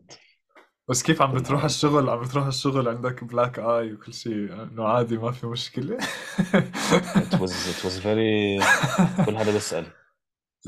بس 0.88 1.03
كيف 1.03 1.22
عم 1.22 1.35
بتروح 1.35 1.64
الشغل؟ 1.64 2.11
عم 2.11 2.20
بتروح 2.20 2.46
الشغل 2.46 2.88
عندك 2.88 3.24
بلاك 3.24 3.59
اي 3.59 3.92
وكل 3.92 4.14
شيء. 4.14 4.62
إنه 4.62 4.85
عادي 4.85 5.16
ما 5.16 5.31
في 5.31 5.46
مشكلة. 5.46 5.98
It 5.98 7.35
was 7.40 7.53
it 7.53 7.85
was 7.85 7.98
very 7.98 8.61
كل 9.27 9.38
حدا 9.38 9.59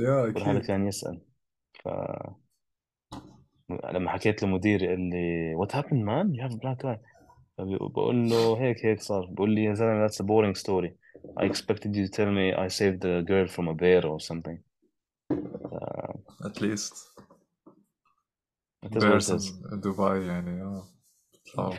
yeah 0.00 0.34
كل 0.34 0.44
حدا 0.44 0.58
كان 0.58 0.86
يسأل. 0.86 1.20
ف 1.84 1.88
لما 3.94 4.10
حكيت 4.10 4.42
لمديري 4.42 4.88
قال 4.88 5.10
لي 5.10 5.66
happened 5.72 6.04
man? 6.04 6.34
You 6.34 6.42
have 6.42 6.54
a 6.54 6.60
black 6.60 6.84
eye. 6.84 7.00
فبقول 7.58 8.30
له 8.30 8.60
هيك 8.60 8.86
هيك 8.86 9.00
صار. 9.00 9.26
بقول 9.30 9.50
لي 9.50 9.64
يا 9.64 9.74
زلمة 9.74 10.08
that's 10.08 10.20
a 10.20 10.24
boring 10.24 10.62
story. 10.62 10.90
I 11.40 11.44
expected 11.44 11.94
you 11.94 12.06
to 12.06 12.12
tell 12.16 12.30
me 12.30 12.54
I 12.54 12.68
saved 12.68 13.04
a 13.04 13.22
girl 13.22 13.46
from 13.48 13.68
a 13.68 13.74
bear 13.74 14.06
or 14.06 14.20
something. 14.20 14.58
at 16.44 16.60
least. 16.60 17.09
دبي 18.83 20.27
يعني 20.27 20.61
اه 20.63 20.87
بيطلعوا 21.33 21.75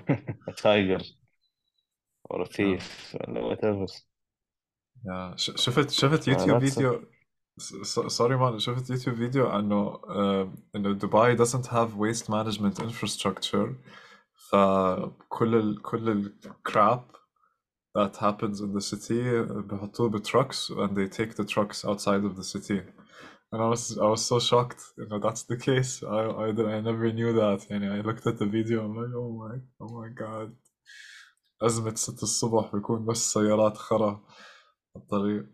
a 0.51 0.53
tiger 0.53 1.05
or 2.31 2.43
a 2.43 2.49
thief 2.49 3.15
ولا 3.15 3.55
whatever 3.57 3.93
Yeah. 5.07 5.37
ش- 5.37 5.51
شفت 5.65 5.91
شفت 5.91 6.29
آه، 6.29 6.33
يوتيوب 6.33 6.61
that's 6.61 6.65
it. 6.65 6.75
فيديو 6.75 7.03
سوري 8.09 8.37
مان 8.37 8.59
شفت 8.59 8.91
يوتيوب 8.91 9.17
فيديو 9.17 9.47
انه 9.47 10.01
آه، 10.09 10.53
انه 10.77 10.93
دبي 10.93 11.37
doesn't 11.37 11.67
have 11.67 11.91
waste 11.99 12.27
management 12.27 12.83
infrastructure 12.83 13.69
فكل 14.51 15.55
ال 15.55 15.83
كل 15.83 16.09
الكراب 16.09 17.05
that 17.99 18.17
happens 18.17 18.61
in 18.61 18.73
the 18.79 18.81
city 18.95 19.13
بحطوه 19.51 20.11
بتrucks 20.11 20.71
and 20.71 20.91
they 20.97 21.09
take 21.19 21.35
the 21.37 21.45
trucks 21.55 21.85
outside 21.85 22.25
of 22.25 22.37
the 22.37 22.45
city 22.45 22.81
and 23.53 23.63
I 23.63 23.69
was 23.69 23.99
I 23.99 24.07
was 24.07 24.25
so 24.25 24.39
shocked 24.39 24.83
you 24.99 25.07
know 25.09 25.19
that's 25.19 25.45
the 25.45 25.57
case 25.57 26.03
I 26.03 26.21
I, 26.45 26.47
I 26.77 26.81
never 26.81 27.13
knew 27.13 27.33
that 27.33 27.71
يعني 27.71 27.99
I 27.99 28.01
looked 28.01 28.27
at 28.27 28.39
the 28.39 28.47
video 28.47 28.85
I'm 28.85 28.97
like 28.97 29.15
oh 29.15 29.33
my 29.33 29.57
oh 29.81 29.93
my 30.01 30.09
god 30.09 30.57
أزمة 31.63 31.95
ستة 31.95 32.23
الصبح 32.23 32.73
بيكون 32.73 33.07
بس 33.07 33.33
سيارات 33.33 33.77
خرا 33.77 34.11
على 34.11 35.05
الطريق 35.05 35.47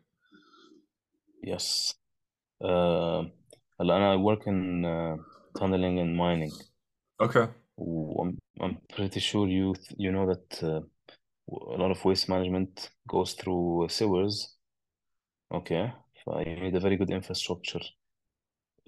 yes 1.47 1.95
uh, 2.65 3.27
هلا 3.81 3.97
أنا 3.97 4.17
I 4.17 4.19
work 4.19 4.47
in 4.47 4.85
uh, 4.85 5.17
tunneling 5.59 5.99
and 5.99 6.17
mining 6.17 6.53
okay 7.21 7.49
I'm, 8.21 8.39
I'm 8.61 8.79
pretty 8.95 9.21
sure 9.21 9.49
you 9.49 9.75
you 9.97 10.13
know 10.13 10.27
that 10.27 10.63
uh, 10.63 10.81
a 11.51 11.77
lot 11.77 11.91
of 11.91 12.05
waste 12.05 12.29
management 12.29 12.91
goes 13.09 13.35
through 13.35 13.87
sewers. 13.89 14.57
Okay, 15.53 15.93
You 16.36 16.62
need 16.62 16.76
a 16.76 16.80
very 16.80 16.98
good 16.98 17.10
infrastructure 17.10 17.82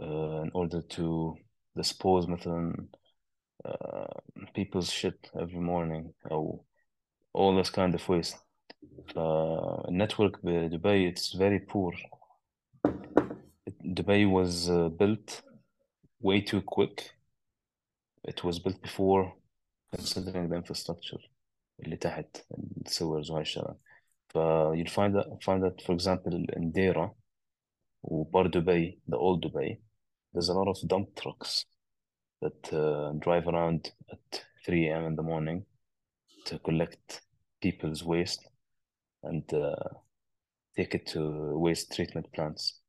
uh, 0.01 0.41
in 0.41 0.51
order 0.53 0.81
to 0.81 1.35
dispose 1.75 2.27
مثلا 2.27 2.87
uh, 3.65 4.19
people's 4.53 4.91
shit 4.91 5.29
every 5.35 5.59
morning 5.59 6.13
أو 6.31 6.65
all 7.33 7.55
this 7.55 7.69
kind 7.69 7.95
of 7.95 8.09
waste. 8.09 8.37
Uh, 9.15 9.89
network 9.89 10.41
فالنتورك 10.41 10.45
بدبي 10.45 11.13
it's 11.13 11.33
very 11.33 11.59
poor. 11.59 11.93
Dubai 13.83 14.29
was 14.29 14.69
uh, 14.69 14.89
built 14.89 15.41
way 16.21 16.41
too 16.41 16.61
quick. 16.61 17.11
It 18.23 18.43
was 18.43 18.59
built 18.59 18.81
before 18.81 19.33
considering 19.95 20.49
the 20.49 20.55
infrastructure 20.55 21.21
اللي 21.83 21.95
تحت 21.95 22.45
السورز 22.85 23.31
وهالشغلات. 23.31 23.77
ف 24.27 24.37
you'll 24.75 24.93
find 24.93 25.15
that 25.15 25.43
find 25.43 25.63
that 25.63 25.81
for 25.85 25.93
example 25.93 26.33
in 26.33 26.71
Deira 26.71 27.09
وبار 28.02 28.48
Dubai 28.50 28.98
the 29.08 29.16
old 29.16 29.44
Dubai 29.44 29.78
there's 30.32 30.48
a 30.48 30.54
lot 30.54 30.68
of 30.68 30.88
dump 30.88 31.14
trucks 31.16 31.64
that 32.42 32.72
uh, 32.72 33.12
drive 33.24 33.46
around 33.48 33.92
at 34.12 34.44
3 34.66 34.96
a.m. 34.96 35.04
in 35.06 35.16
the 35.16 35.22
morning 35.22 35.64
to 36.46 36.58
collect 36.58 37.22
people's 37.62 38.04
waste 38.04 38.42
and 39.22 39.44
uh, 39.54 39.74
take 40.76 40.94
it 40.94 41.06
to 41.06 41.20
waste 41.58 41.92
treatment 41.94 42.26
plants 42.32 42.80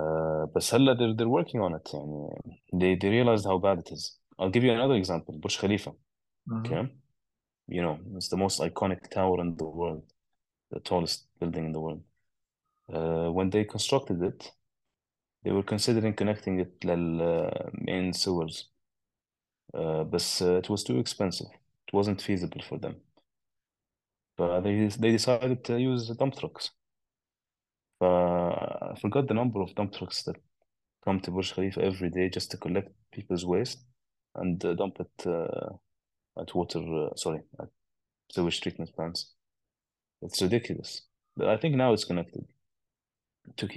uh, 0.00 0.46
بس 0.56 0.74
هلا 0.74 0.94
they're, 0.94 1.16
they're 1.16 1.28
working 1.28 1.60
on 1.60 1.74
it 1.74 1.94
يعني 1.94 2.58
they, 2.72 2.94
they 3.00 3.08
realized 3.10 3.46
how 3.46 3.58
bad 3.58 3.78
it 3.78 3.92
is 3.92 4.18
I'll 4.38 4.50
give 4.50 4.64
you 4.64 4.72
another 4.72 4.94
example 5.02 5.34
Burj 5.38 5.58
Khalifa 5.58 5.92
Mhm. 6.50 6.56
okay 6.58 6.82
you 7.76 7.82
know 7.82 7.96
it's 8.16 8.28
the 8.28 8.36
most 8.44 8.60
iconic 8.60 9.00
tower 9.10 9.40
in 9.44 9.56
the 9.56 9.64
world 9.80 10.04
the 10.72 10.80
tallest 10.80 11.18
building 11.40 11.64
in 11.68 11.72
the 11.72 11.80
world 11.86 12.02
uh, 12.93 13.29
when 13.31 13.49
they 13.49 13.63
constructed 13.63 14.21
it 14.23 14.51
they 15.43 15.51
were 15.51 15.63
considering 15.63 16.13
connecting 16.13 16.59
it 16.59 16.85
لل 16.85 17.21
uh, 17.21 17.69
main 17.73 18.13
sewers. 18.13 18.69
Uh, 19.73 20.03
but 20.03 20.41
uh, 20.41 20.57
it 20.57 20.69
was 20.69 20.83
too 20.83 20.99
expensive. 20.99 21.47
It 21.87 21.93
wasn't 21.93 22.21
feasible 22.21 22.61
for 22.61 22.77
them. 22.79 22.95
But 24.37 24.61
they 24.61 24.87
they 24.87 25.11
decided 25.11 25.63
to 25.65 25.79
use 25.79 26.09
dump 26.17 26.35
trucks. 26.35 26.71
Uh, 28.01 28.91
I 28.91 28.95
forgot 29.01 29.27
the 29.27 29.33
number 29.33 29.61
of 29.61 29.75
dump 29.75 29.93
trucks 29.93 30.23
that 30.23 30.37
come 31.03 31.19
to 31.21 31.31
Burj 31.31 31.53
Khalifa 31.53 31.81
every 31.81 32.09
day 32.09 32.29
just 32.29 32.51
to 32.51 32.57
collect 32.57 32.89
people's 33.11 33.45
waste 33.45 33.79
and 34.35 34.63
uh, 34.65 34.73
dump 34.73 34.99
it 34.99 35.27
uh, 35.27 35.71
at 36.41 36.55
water 36.55 36.79
uh, 36.79 37.15
sorry 37.15 37.41
at 37.59 37.69
sewage 38.31 38.61
treatment 38.61 38.93
plants. 38.95 39.35
It's 40.21 40.41
ridiculous. 40.41 41.01
But 41.37 41.47
I 41.47 41.57
think 41.57 41.75
now 41.75 41.93
it's 41.93 42.05
connected 42.05 42.45
took 43.56 43.76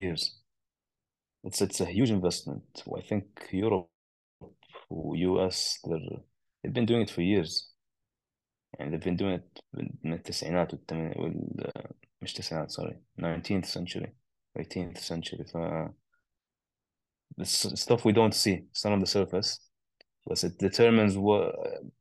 years 0.00 0.42
it's 1.44 1.60
it's 1.60 1.80
a 1.80 1.86
huge 1.86 2.10
investment 2.10 2.64
I 2.96 3.02
think 3.02 3.48
Europe 3.52 3.88
US 4.90 5.78
they're, 5.84 6.20
they've 6.62 6.72
been 6.72 6.86
doing 6.86 7.02
it 7.02 7.10
for 7.10 7.22
years 7.22 7.72
يعني 8.78 8.90
they've 8.90 9.04
been 9.04 9.16
doing 9.16 9.40
it 9.40 9.60
من 10.04 10.12
التسعينات 10.12 10.74
والثمانينات 10.74 11.16
وال 11.16 11.72
مش 12.22 12.32
تسعينات 12.32 12.72
sorry 12.72 12.96
19th 13.20 13.66
century 13.66 14.12
18th 14.58 14.98
century 14.98 15.44
ف 15.44 15.56
it's 17.38 17.80
stuff 17.80 18.04
we 18.04 18.12
don't 18.12 18.34
see 18.34 18.64
it's 18.70 18.84
not 18.84 18.92
on 18.92 19.00
the 19.00 19.06
surface 19.06 19.70
بس 20.30 20.44
it 20.44 20.58
determines 20.58 21.16
what 21.16 21.54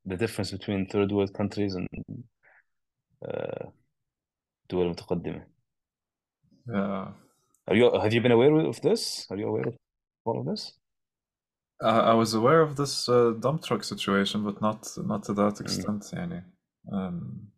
the 0.05 0.17
difference 0.17 0.51
between 0.51 0.85
third 0.85 1.11
world 1.11 1.33
countries 1.33 1.75
and 1.75 1.87
uh, 3.25 3.69
دول 4.69 4.89
متقدمة 4.89 5.47
yeah, 6.72 7.08
Are 7.68 7.76
you? 7.76 8.00
Have 8.00 8.12
you 8.12 8.20
been 8.20 8.32
aware 8.32 8.54
of 8.54 8.80
this? 8.80 9.26
Are 9.30 9.36
you 9.36 9.48
aware 9.48 9.68
of 9.68 9.76
all 10.24 10.40
of 10.40 10.46
this? 10.46 10.72
I, 11.82 12.12
I 12.12 12.14
was 12.14 12.34
aware 12.34 12.60
of 12.60 12.76
this 12.76 13.08
uh, 13.08 13.32
dump 13.40 13.64
truck 13.64 13.84
situation, 13.84 14.44
but 14.44 14.60
not 14.60 14.88
not 14.98 15.24
to 15.24 15.34
that 15.34 15.54
mm. 15.54 15.60
extent. 15.60 16.02
Mm. 16.12 16.42
Um, 16.92 17.48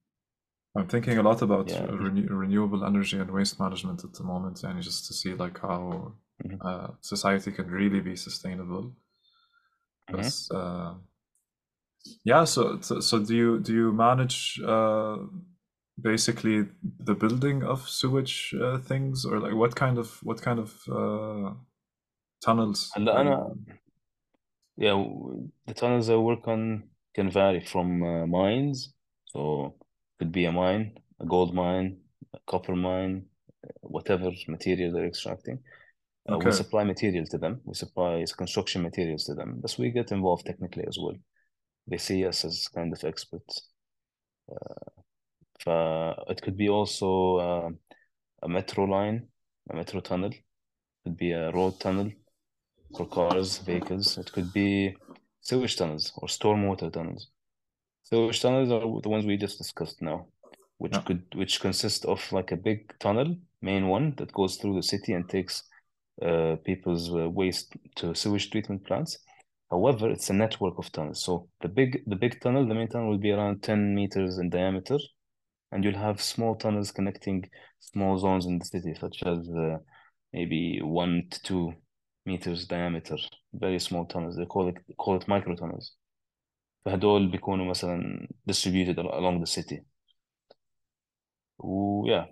I'm 0.77 0.89
thinking 0.89 1.19
a 1.19 1.23
lot 1.23 1.43
about 1.43 1.69
yeah. 1.69 1.85
renewable 1.89 2.85
energy 2.85 3.19
and 3.19 3.31
waste 3.31 3.61
management 3.61 4.05
at 4.05 4.15
the 4.15 4.25
moment, 4.25 4.63
and 4.65 4.83
just 4.83 5.07
to 5.09 5.15
see 5.15 5.35
like 5.35 5.61
how 5.61 6.15
mm-hmm. 6.45 6.57
uh, 6.67 6.89
society 7.01 7.53
can 7.53 7.71
really 7.71 8.01
be 8.01 8.17
sustainable. 8.17 8.95
Mm-hmm. 10.11 10.57
Uh, 10.57 10.95
yeah 12.25 12.45
so 12.45 12.81
so 12.81 13.19
do 13.19 13.35
you 13.35 13.61
do 13.61 13.73
you 13.73 13.93
manage 13.93 14.61
uh 14.67 15.17
basically 16.02 16.68
the 17.00 17.16
building 17.16 17.64
of 17.64 17.88
sewage 17.90 18.54
uh, 18.62 18.78
things, 18.80 19.26
or 19.26 19.40
like 19.40 19.56
what 19.56 19.76
kind 19.76 19.98
of 19.98 20.20
what 20.24 20.42
kind 20.42 20.60
of 20.60 20.72
uh, 20.90 21.54
tunnels? 22.42 22.98
هلا 22.98 23.12
are 23.12 23.22
أنا 23.22 23.56
you- 23.68 23.78
yeah 24.78 24.92
w- 24.92 25.52
the 25.66 25.74
tunnels 25.74 26.10
I 26.10 26.16
work 26.16 26.48
on 26.48 26.90
can 27.16 27.30
vary 27.32 27.62
from 27.62 28.04
uh, 28.04 28.26
mines 28.28 28.94
so 29.26 29.76
could 30.20 30.32
be 30.32 30.46
a 30.46 30.52
mine 30.52 30.98
a 31.20 31.26
gold 31.26 31.54
mine 31.54 32.02
a 32.34 32.40
copper 32.52 32.76
mine 32.76 33.16
whatever 33.82 34.32
material 34.48 34.94
they're 34.94 35.08
extracting 35.14 35.60
uh, 36.32 36.40
we 36.40 36.52
Okay. 36.52 36.52
supply 36.52 36.84
material 36.84 37.26
to 37.28 37.38
them 37.38 37.62
we 37.66 37.74
supply 37.76 38.26
construction 38.38 38.82
materials 38.84 39.26
to 39.26 39.34
them 39.36 39.60
but 39.62 39.76
we 39.80 39.92
get 39.92 40.12
involved 40.12 40.46
technically 40.46 40.86
as 40.88 40.98
well 41.00 41.18
they 41.88 41.98
see 41.98 42.26
us 42.26 42.46
as 42.46 42.68
kind 42.70 42.94
of 42.94 43.04
experts 43.04 43.70
uh, 44.52 45.01
fa- 45.65 46.17
it 46.29 46.43
could 46.43 46.57
be 46.57 46.69
also 46.69 47.37
uh, 47.39 47.71
a 48.43 48.49
metro 48.49 48.85
line 48.85 49.29
a 49.71 49.77
metro 49.77 50.01
tunnel 50.01 50.31
It 50.33 50.43
could 51.05 51.17
be 51.17 51.33
a 51.33 51.51
road 51.53 51.81
tunnel 51.81 52.11
for 52.97 53.07
cars, 53.09 53.59
vehicles. 53.59 54.19
It 54.19 54.33
could 54.33 54.53
be 54.53 54.97
sewage 55.41 55.77
tunnels 55.77 56.13
or 56.17 56.29
stormwater 56.29 56.93
tunnels. 56.93 57.29
Sewage 58.05 58.41
tunnels 58.41 58.71
are 58.71 59.01
the 59.03 59.09
ones 59.09 59.27
we 59.27 59.37
just 59.37 59.59
discussed 59.59 60.03
now, 60.03 60.29
which 60.79 60.95
Yeah. 60.95 61.03
could 61.07 61.23
which 61.35 61.61
consist 61.61 62.05
of 62.05 62.21
like 62.33 62.53
a 62.53 62.57
big 62.57 62.97
tunnel, 62.99 63.37
main 63.61 63.89
one 63.89 64.15
that 64.17 64.33
goes 64.33 64.57
through 64.57 64.77
the 64.77 64.83
city 64.83 65.13
and 65.15 65.29
takes 65.29 65.65
uh, 66.23 66.57
people's 66.65 67.13
uh, 67.15 67.29
waste 67.31 67.75
to 67.97 68.15
sewage 68.15 68.51
treatment 68.51 68.85
plants. 68.87 69.19
However, 69.71 70.11
it's 70.11 70.31
a 70.31 70.35
network 70.35 70.79
of 70.79 70.93
tunnels. 70.93 71.23
So 71.25 71.49
the 71.61 71.69
big 71.69 72.05
the 72.07 72.17
big 72.17 72.41
tunnel, 72.41 72.67
the 72.67 72.75
main 72.75 72.89
tunnel 72.89 73.11
will 73.11 73.19
be 73.29 73.33
around 73.33 73.63
10 73.63 73.95
meters 73.95 74.39
in 74.39 74.51
diameter, 74.51 74.99
and 75.72 75.84
you'll 75.84 75.98
have 76.08 76.22
small 76.22 76.56
tunnels 76.56 76.92
connecting 76.92 77.50
small 77.80 78.18
zones 78.18 78.46
in 78.46 78.60
the 78.60 78.66
city, 78.66 78.94
such 79.00 79.24
as 79.26 79.40
uh, 79.50 79.78
maybe 80.34 80.80
one 80.82 81.24
to 81.32 81.42
two 81.44 81.74
meters 82.26 82.66
diameter, 82.68 83.18
very 83.54 83.80
small 83.80 84.06
tunnels. 84.06 84.36
They 84.38 84.46
call 84.46 84.68
it 84.70 84.78
call 84.98 85.16
it 85.18 85.28
micro 85.28 85.56
tunnels. 85.56 85.96
فهدول 86.86 87.32
بيكونوا 87.32 87.66
مثلا 87.66 88.28
distributed 88.52 88.98
al- 89.00 89.14
along 89.20 89.40
the 89.42 89.48
city. 89.48 89.80
و 91.60 92.06
yeah, 92.08 92.26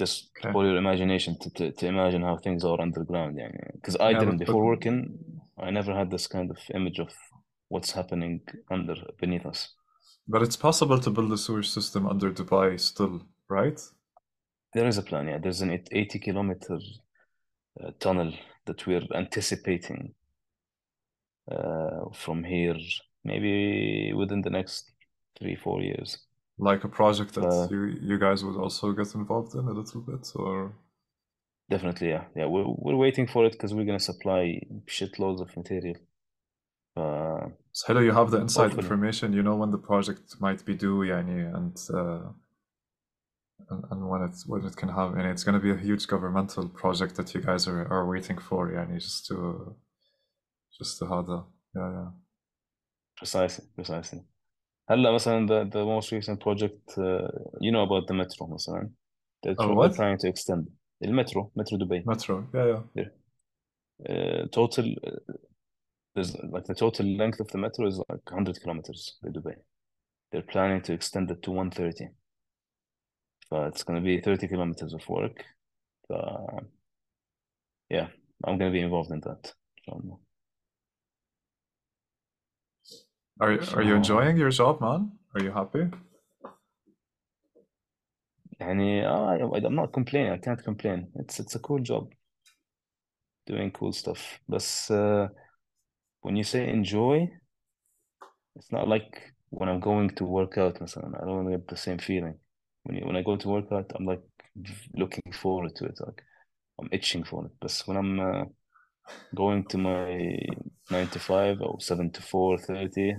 just 0.00 0.30
Okay. 0.38 0.52
for 0.52 0.64
your 0.66 0.76
imagination 0.76 1.36
to, 1.38 1.50
to, 1.50 1.72
to 1.72 1.86
imagine 1.86 2.22
how 2.22 2.36
things 2.36 2.64
are 2.64 2.80
underground 2.80 3.36
يعني. 3.38 3.72
Because 3.74 3.96
I 4.00 4.10
Yeah, 4.10 4.18
didn't 4.20 4.38
but- 4.38 4.46
before 4.46 4.62
but- 4.62 4.68
working, 4.72 4.98
I 5.58 5.70
never 5.70 5.92
had 5.94 6.10
this 6.10 6.26
kind 6.26 6.50
of 6.50 6.58
image 6.74 6.98
of 6.98 7.10
what's 7.68 7.92
happening 7.92 8.40
under 8.70 8.96
beneath 9.20 9.46
us. 9.46 9.60
But 10.29 10.43
it's 10.43 10.55
possible 10.55 10.99
to 10.99 11.09
build 11.09 11.31
a 11.33 11.37
sewage 11.37 11.69
system 11.69 12.05
under 12.05 12.31
Dubai 12.31 12.79
still, 12.79 13.23
right? 13.49 13.79
There 14.73 14.87
is 14.87 14.99
a 14.99 15.01
plan, 15.01 15.27
yeah. 15.27 15.39
There's 15.39 15.61
an 15.61 15.71
80 15.91 16.19
kilometer 16.19 16.77
uh, 17.83 17.91
tunnel 17.99 18.33
that 18.65 18.85
we're 18.85 19.07
anticipating 19.15 20.13
uh, 21.51 22.11
from 22.13 22.43
here, 22.43 22.77
maybe 23.23 24.13
within 24.13 24.43
the 24.43 24.51
next 24.51 24.91
three, 25.39 25.55
four 25.55 25.81
years. 25.81 26.19
Like 26.59 26.83
a 26.83 26.89
project 26.89 27.33
that 27.33 27.45
Uh, 27.45 27.67
you 27.71 27.81
you 28.09 28.19
guys 28.19 28.43
would 28.43 28.57
also 28.57 28.93
get 28.93 29.15
involved 29.15 29.55
in 29.55 29.67
a 29.67 29.73
little 29.73 30.01
bit, 30.01 30.31
or 30.35 30.73
Definitely, 31.69 32.09
yeah. 32.09 32.25
Yeah, 32.35 32.45
we're, 32.47 32.65
we're 32.67 32.95
waiting 32.95 33.27
for 33.27 33.45
it 33.45 33.53
because 33.53 33.73
we're 33.73 33.85
going 33.85 33.99
to 33.99 34.03
supply 34.03 34.59
shitloads 34.87 35.41
of 35.41 35.55
material. 35.55 35.97
Uh, 36.97 37.49
so 37.78 37.82
Hello, 37.88 38.00
you 38.00 38.12
have 38.12 38.30
the 38.30 38.38
inside 38.40 38.62
Hopefully. 38.72 38.84
information. 38.84 39.32
You 39.32 39.42
know 39.42 39.56
when 39.56 39.70
the 39.70 39.78
project 39.90 40.26
might 40.40 40.64
be 40.64 40.74
due, 40.74 40.98
yani, 41.12 41.38
and 41.58 41.76
uh, 42.00 42.28
and, 43.70 43.84
and 43.90 44.08
when 44.10 44.22
it's 44.22 44.46
when 44.46 44.64
it 44.64 44.76
can 44.76 44.88
have, 44.88 45.10
and 45.14 45.26
it's 45.32 45.44
going 45.44 45.58
to 45.60 45.64
be 45.68 45.70
a 45.70 45.76
huge 45.88 46.06
governmental 46.06 46.68
project 46.68 47.14
that 47.16 47.34
you 47.34 47.40
guys 47.40 47.66
are, 47.68 47.86
are 47.96 48.06
waiting 48.14 48.38
for, 48.38 48.70
yani, 48.70 48.94
just 49.00 49.26
to 49.28 49.36
just 50.78 50.98
to 50.98 51.06
have 51.06 51.26
the 51.26 51.38
yeah 51.76 51.90
yeah. 51.98 52.10
precisely, 53.16 53.64
precisely. 53.76 54.20
هلا 54.90 55.10
مثلا 55.12 55.46
the, 55.46 55.70
the 55.70 55.84
most 55.84 56.12
recent 56.12 56.40
project 56.40 56.98
uh, 56.98 57.28
you 57.60 57.72
know 57.72 57.82
about 57.82 58.06
the 58.06 58.14
metro 58.14 58.46
مثلا 58.46 58.90
they're, 59.42 59.54
Oh, 59.58 59.66
tr- 59.68 59.72
what? 59.74 59.88
they're 59.88 59.96
trying 59.96 60.18
to 60.18 60.28
extend 60.28 60.68
المترو 61.04 61.50
metro 61.56 61.78
Dubai 61.78 62.04
Metro, 62.06 62.44
yeah 62.54 62.82
yeah. 62.94 63.08
uh, 64.10 64.46
total 64.52 64.84
uh, 65.06 65.32
there's 66.18 66.36
like 66.54 66.64
the 66.64 66.74
total 66.74 67.06
length 67.06 67.40
of 67.40 67.48
the 67.50 67.58
metro 67.58 67.86
is 67.86 67.98
like 68.08 68.24
100 68.30 68.60
kilometers 68.62 69.18
in 69.24 69.32
Dubai 69.32 69.54
they're 70.30 70.42
planning 70.42 70.80
to 70.82 70.92
extend 70.92 71.30
it 71.30 71.42
to 71.42 71.50
130 71.50 72.08
so 73.48 73.64
it's 73.64 73.82
going 73.84 73.98
to 74.00 74.04
be 74.04 74.20
30 74.20 74.48
kilometers 74.48 74.94
of 74.94 75.08
work 75.08 75.44
so 76.08 76.16
yeah 77.90 78.08
I'm 78.44 78.58
going 78.58 78.70
to 78.72 78.76
be 78.78 78.80
involved 78.84 79.10
in 79.12 79.20
that 79.20 79.52
so, 79.84 80.20
Are 83.40 83.48
are 83.50 83.52
you 83.52 83.62
So- 83.62 83.96
enjoying 83.96 84.36
your 84.38 84.50
job, 84.50 84.80
man? 84.80 85.00
Are 85.34 85.42
you 85.42 85.50
happy? 85.52 85.90
يعني 88.60 89.04
uh, 89.06 89.54
I- 89.54 89.66
I'm 89.66 89.74
not 89.74 89.92
complaining 89.92 90.32
I 90.32 90.38
can't 90.38 90.62
complain 90.64 91.08
it's 91.16 91.40
it's 91.40 91.54
a 91.56 91.58
cool 91.58 91.80
job 91.80 92.12
doing 93.46 93.70
cool 93.72 93.92
stuff 93.92 94.40
but 94.48 94.64
uh, 94.90 95.28
when 96.21 96.35
you 96.35 96.43
say 96.43 96.69
enjoy, 96.69 97.29
it's 98.55 98.71
not 98.71 98.87
like 98.87 99.33
when 99.49 99.69
I'm 99.69 99.79
going 99.79 100.09
to 100.15 100.25
work 100.25 100.57
out 100.57 100.79
and 100.79 100.89
so 100.89 101.01
on. 101.01 101.15
I 101.15 101.25
don't 101.25 101.49
get 101.49 101.67
the 101.67 101.77
same 101.77 101.97
feeling. 101.97 102.35
When 102.83 102.97
you, 102.97 103.05
when 103.05 103.15
I 103.15 103.21
go 103.21 103.35
to 103.35 103.47
work 103.49 103.71
out, 103.71 103.91
I'm 103.95 104.05
like 104.05 104.21
looking 104.95 105.31
forward 105.33 105.75
to 105.75 105.85
it. 105.85 105.97
Like 105.99 106.21
I'm 106.79 106.89
itching 106.91 107.23
for 107.23 107.45
it. 107.45 107.51
But 107.59 107.81
when 107.85 107.97
I'm 107.97 108.19
uh, 108.19 108.45
going 109.35 109.65
to 109.65 109.77
my 109.77 110.37
nine 110.89 111.07
to 111.07 111.19
five 111.19 111.61
or 111.61 111.79
seven 111.79 112.11
to 112.11 112.21
four 112.21 112.57
thirty, 112.57 113.15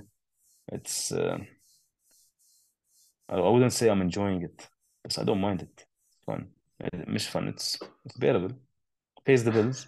it's 0.72 1.12
uh, 1.12 1.38
I 3.28 3.40
wouldn't 3.40 3.72
say 3.72 3.88
I'm 3.88 4.02
enjoying 4.02 4.42
it, 4.42 4.68
but 5.02 5.18
I 5.18 5.24
don't 5.24 5.40
mind 5.40 5.62
it. 5.62 5.86
It's 6.10 6.24
fun. 6.26 6.48
It's 6.80 7.26
fun. 7.26 7.48
It's, 7.48 7.78
it's 8.04 8.16
bearable. 8.16 8.52
Pays 9.24 9.44
the 9.44 9.52
bills 9.52 9.86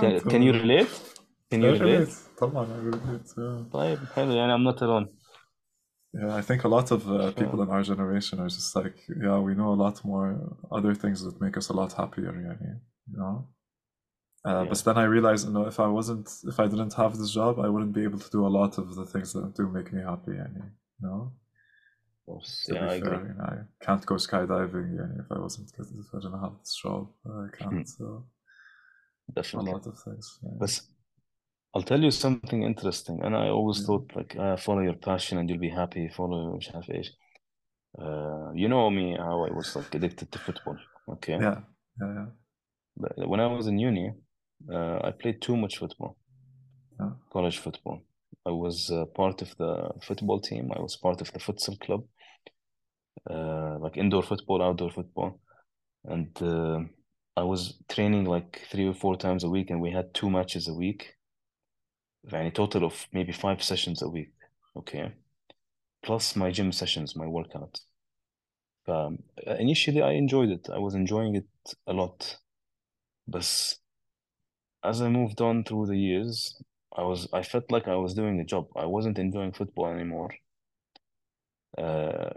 can, 0.00 0.20
can 0.20 0.42
you 0.42 0.52
totally. 0.52 0.60
relate 0.60 0.92
can 1.50 1.62
you 1.62 1.68
I 1.68 1.78
relate 1.78 2.08
relate. 2.08 2.14
طبعا 2.38 2.66
I 2.66 2.78
relate. 2.84 3.28
Yeah. 3.38 3.72
طيب 3.72 3.98
حلو 3.98 4.32
يعني 4.32 4.52
I'm 4.56 4.64
not 4.74 4.80
alone 4.82 5.08
Yeah, 6.16 6.32
I 6.36 6.42
think 6.42 6.62
a 6.64 6.68
lot 6.68 6.88
of 6.92 7.00
uh, 7.10 7.14
Sure. 7.14 7.32
people 7.40 7.60
in 7.64 7.70
our 7.70 7.82
generation 7.82 8.38
are 8.38 8.48
just 8.58 8.76
like, 8.76 8.96
yeah, 9.24 9.38
we 9.46 9.52
know 9.60 9.70
a 9.76 9.80
lot 9.84 9.96
more 10.04 10.28
other 10.70 10.94
things 11.02 11.18
that 11.24 11.40
make 11.40 11.56
us 11.60 11.68
a 11.70 11.72
lot 11.80 11.92
happier, 11.92 12.32
يعني, 12.32 12.80
you 13.10 13.16
know. 13.18 13.34
Uh, 14.46 14.62
Yeah. 14.62 14.68
But 14.70 14.78
then 14.86 14.96
I 15.04 15.06
realized, 15.16 15.42
you 15.48 15.52
know, 15.56 15.66
if 15.72 15.78
I 15.80 15.88
wasn't, 15.98 16.26
if 16.52 16.56
I 16.64 16.66
didn't 16.72 16.94
have 17.02 17.12
this 17.20 17.30
job, 17.38 17.52
I 17.66 17.68
wouldn't 17.72 17.94
be 17.98 18.04
able 18.08 18.20
to 18.26 18.30
do 18.36 18.46
a 18.46 18.52
lot 18.60 18.72
of 18.78 18.86
the 18.98 19.06
things 19.12 19.32
that 19.32 19.54
do 19.60 19.64
make 19.78 19.88
me 19.96 20.00
happy, 20.10 20.32
يعني, 20.40 20.62
you 20.98 21.02
know. 21.06 21.20
Of 22.12 22.20
course. 22.26 22.52
To 22.66 22.74
Yeah, 22.74 22.80
be 22.84 22.86
I 22.94 23.00
fair, 23.00 23.14
agree. 23.14 23.28
you 23.30 23.34
know, 23.38 23.48
I 23.54 23.56
can't 23.86 24.04
go 24.10 24.14
skydiving, 24.26 24.88
يعني, 25.00 25.14
if 25.22 25.28
I 25.36 25.38
wasn't, 25.46 25.68
if 25.82 26.14
I 26.14 26.18
didn't 26.22 26.40
have 26.46 26.54
this 26.60 26.74
job, 26.82 27.02
I 27.26 27.48
can't. 27.58 27.88
So 27.88 28.06
a 29.28 29.32
Definitely. 29.34 29.72
lot 29.72 29.86
of 29.86 29.98
things. 30.04 30.38
yeah. 30.42 30.50
But 30.60 30.80
I'll 31.74 31.82
tell 31.82 32.02
you 32.02 32.10
something 32.10 32.62
interesting. 32.62 33.16
And 33.24 33.34
I 33.36 33.48
always 33.48 33.78
Yeah. 33.80 33.86
thought 33.86 34.06
like 34.16 34.32
uh, 34.36 34.56
follow 34.56 34.82
your 34.82 34.96
passion 34.96 35.38
and 35.38 35.48
you'll 35.48 35.66
be 35.70 35.74
happy. 35.82 36.08
Follow 36.08 36.56
مش 36.56 36.74
عارف 36.74 36.90
ايش. 36.90 37.12
Uh, 37.98 38.50
you 38.54 38.68
know 38.68 38.90
me 38.90 39.16
how 39.16 39.36
I 39.48 39.50
was 39.58 39.76
like 39.76 39.94
addicted 39.98 40.28
to 40.32 40.38
football. 40.38 40.76
Okay. 41.14 41.32
Yeah, 41.46 41.60
yeah, 42.00 42.12
yeah. 42.18 42.26
But 42.96 43.12
when 43.30 43.40
I 43.40 43.46
was 43.56 43.66
in 43.66 43.78
uni, 43.78 44.06
uh, 44.76 44.98
I 45.08 45.10
played 45.20 45.38
too 45.46 45.56
much 45.56 45.74
football. 45.78 46.12
Yeah. 47.00 47.12
College 47.32 47.58
football. 47.64 47.98
I 48.46 48.50
was 48.64 48.90
uh, 48.90 49.04
part 49.20 49.42
of 49.42 49.50
the 49.60 49.70
football 50.06 50.40
team. 50.40 50.64
I 50.76 50.80
was 50.86 50.96
part 50.96 51.20
of 51.20 51.28
the 51.32 51.40
futsal 51.46 51.76
club. 51.84 52.02
Uh, 53.30 53.78
like 53.84 53.96
indoor 53.96 54.22
football, 54.22 54.60
outdoor 54.62 54.90
football. 54.90 55.30
And 56.04 56.30
uh, 56.42 56.78
I 57.35 57.43
was 57.43 57.81
training 57.89 58.25
like 58.25 58.67
three 58.69 58.87
or 58.87 58.93
four 58.93 59.15
times 59.17 59.43
a 59.43 59.49
week, 59.49 59.69
and 59.71 59.81
we 59.81 59.91
had 59.91 60.13
two 60.13 60.29
matches 60.29 60.67
a 60.67 60.73
week. 60.73 61.15
And 62.31 62.47
a 62.47 62.51
total 62.51 62.85
of 62.85 63.09
maybe 63.11 63.33
five 63.33 63.61
sessions 63.61 64.01
a 64.01 64.07
week. 64.07 64.31
Okay. 64.73 65.11
Plus 66.03 66.35
my 66.35 66.51
gym 66.51 66.71
sessions, 66.71 67.15
my 67.15 67.27
workout. 67.27 67.81
Um, 68.87 69.23
initially, 69.45 70.01
I 70.01 70.11
enjoyed 70.13 70.49
it. 70.49 70.69
I 70.69 70.79
was 70.79 70.95
enjoying 70.95 71.35
it 71.35 71.47
a 71.87 71.93
lot. 71.93 72.37
But 73.27 73.45
as 74.83 75.01
I 75.01 75.07
moved 75.07 75.39
on 75.39 75.63
through 75.63 75.85
the 75.85 75.97
years, 75.97 76.61
I 76.93 77.03
was 77.03 77.29
I 77.31 77.43
felt 77.43 77.71
like 77.71 77.87
I 77.87 77.95
was 77.95 78.13
doing 78.13 78.41
a 78.41 78.45
job. 78.45 78.67
I 78.75 78.87
wasn't 78.87 79.17
enjoying 79.17 79.53
football 79.53 79.87
anymore. 79.87 80.31
Uh, 81.77 82.29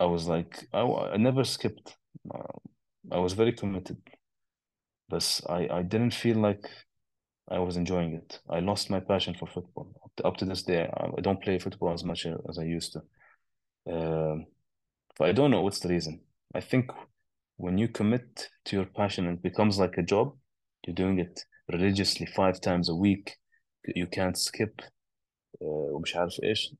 I 0.00 0.04
was 0.06 0.26
like 0.26 0.68
I, 0.72 0.80
I 0.80 1.16
never 1.16 1.44
skipped. 1.44 1.96
Uh, 2.32 2.58
I 3.12 3.18
was 3.18 3.34
very 3.34 3.52
committed. 3.52 3.98
but 5.09 5.41
I, 5.49 5.67
I 5.71 5.81
didn't 5.81 6.13
feel 6.13 6.37
like 6.37 6.65
I 7.49 7.59
was 7.59 7.75
enjoying 7.75 8.13
it. 8.13 8.39
I 8.49 8.59
lost 8.59 8.89
my 8.89 8.99
passion 8.99 9.33
for 9.33 9.47
football. 9.47 9.93
Up 10.03 10.11
to, 10.17 10.23
up 10.23 10.37
to 10.37 10.45
this 10.45 10.63
day, 10.63 10.89
I, 10.93 11.05
I 11.17 11.21
don't 11.21 11.41
play 11.41 11.59
football 11.59 11.93
as 11.93 12.03
much 12.03 12.25
as 12.25 12.57
I 12.57 12.63
used 12.63 12.93
to. 12.93 13.01
Um, 13.93 14.45
but 15.17 15.29
I 15.29 15.33
don't 15.33 15.51
know 15.51 15.61
what's 15.61 15.79
the 15.79 15.89
reason. 15.89 16.21
I 16.55 16.61
think 16.61 16.91
when 17.57 17.77
you 17.77 17.87
commit 17.87 18.49
to 18.65 18.75
your 18.77 18.85
passion 18.85 19.27
and 19.27 19.37
it 19.37 19.43
becomes 19.43 19.77
like 19.79 19.97
a 19.97 20.03
job, 20.03 20.35
you're 20.85 20.95
doing 20.95 21.19
it 21.19 21.41
religiously 21.71 22.25
five 22.25 22.61
times 22.61 22.89
a 22.89 22.95
week. 22.95 23.37
You 23.95 24.07
can't 24.07 24.37
skip. 24.37 24.81
Uh, 25.61 25.91
ومش 25.93 26.15
عارف 26.15 26.33
إيش. 26.43 26.75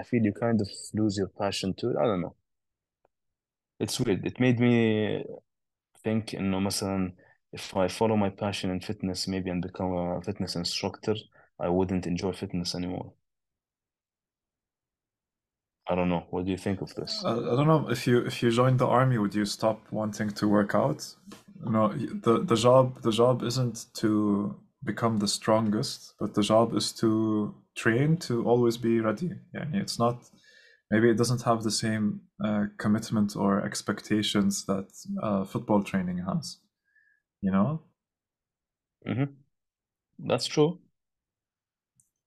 I 0.00 0.04
feel 0.04 0.22
you 0.22 0.32
kind 0.32 0.60
of 0.60 0.68
lose 0.94 1.16
your 1.16 1.28
passion 1.38 1.74
to 1.78 1.90
it. 1.90 1.96
I 1.96 2.04
don't 2.04 2.20
know. 2.20 2.34
It's 3.80 3.98
weird. 4.00 4.26
It 4.26 4.38
made 4.40 4.60
me 4.60 5.24
think 6.04 6.34
إنه 6.34 6.60
مثلا 6.60 7.12
if 7.53 7.75
I 7.75 7.87
follow 7.87 8.15
my 8.17 8.29
passion 8.29 8.69
in 8.69 8.79
fitness 8.79 9.27
maybe 9.27 9.49
and 9.49 9.61
become 9.61 9.93
a 9.93 10.21
fitness 10.21 10.55
instructor, 10.55 11.15
I 11.59 11.69
wouldn't 11.69 12.05
enjoy 12.05 12.33
fitness 12.33 12.75
anymore. 12.75 13.13
I 15.89 15.95
don't 15.95 16.09
know. 16.09 16.25
What 16.29 16.45
do 16.45 16.51
you 16.51 16.57
think 16.57 16.81
of 16.81 16.93
this? 16.95 17.23
I, 17.25 17.31
I 17.31 17.55
don't 17.55 17.67
know 17.67 17.87
if 17.89 18.05
you 18.05 18.19
if 18.25 18.43
you 18.43 18.51
joined 18.51 18.79
the 18.79 18.87
army, 18.87 19.17
would 19.17 19.33
you 19.33 19.45
stop 19.45 19.79
wanting 19.91 20.29
to 20.31 20.47
work 20.47 20.75
out? 20.75 21.01
No, 21.65 21.93
the 21.93 22.43
the 22.43 22.55
job 22.55 23.01
the 23.01 23.11
job 23.11 23.43
isn't 23.43 23.85
to 23.95 24.55
become 24.83 25.17
the 25.17 25.27
strongest, 25.27 26.13
but 26.19 26.33
the 26.33 26.43
job 26.43 26.75
is 26.75 26.91
to 26.93 27.55
train 27.75 28.17
to 28.17 28.43
always 28.45 28.77
be 28.77 28.99
ready. 28.99 29.31
Yeah, 29.53 29.65
it's 29.73 29.97
not. 29.97 30.29
Maybe 30.91 31.09
it 31.09 31.17
doesn't 31.17 31.43
have 31.43 31.63
the 31.63 31.71
same 31.71 32.21
uh, 32.43 32.65
commitment 32.77 33.35
or 33.35 33.61
expectations 33.65 34.65
that 34.65 34.87
uh, 35.21 35.43
football 35.43 35.83
training 35.83 36.19
has 36.19 36.57
You 37.42 37.50
know. 37.50 37.82
hmm 39.06 39.24
That's 40.18 40.46
true. 40.46 40.78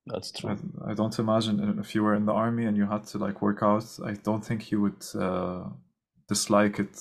That's 0.08 0.32
I, 0.45 0.56
true. 0.56 0.58
I 0.88 0.93
don't 0.93 1.17
imagine 1.19 1.80
if 1.80 1.95
you 1.95 2.04
were 2.04 2.13
in 2.15 2.25
the 2.25 2.34
army 2.34 2.65
and 2.65 2.78
you 2.78 2.86
had 2.86 3.06
to 3.08 3.17
like 3.17 3.41
work 3.41 3.63
out, 3.63 3.86
I 4.06 4.13
don't 4.13 4.45
think 4.45 4.71
you 4.71 4.82
would 4.82 5.04
uh, 5.15 5.63
dislike 6.28 6.80
it 6.80 6.99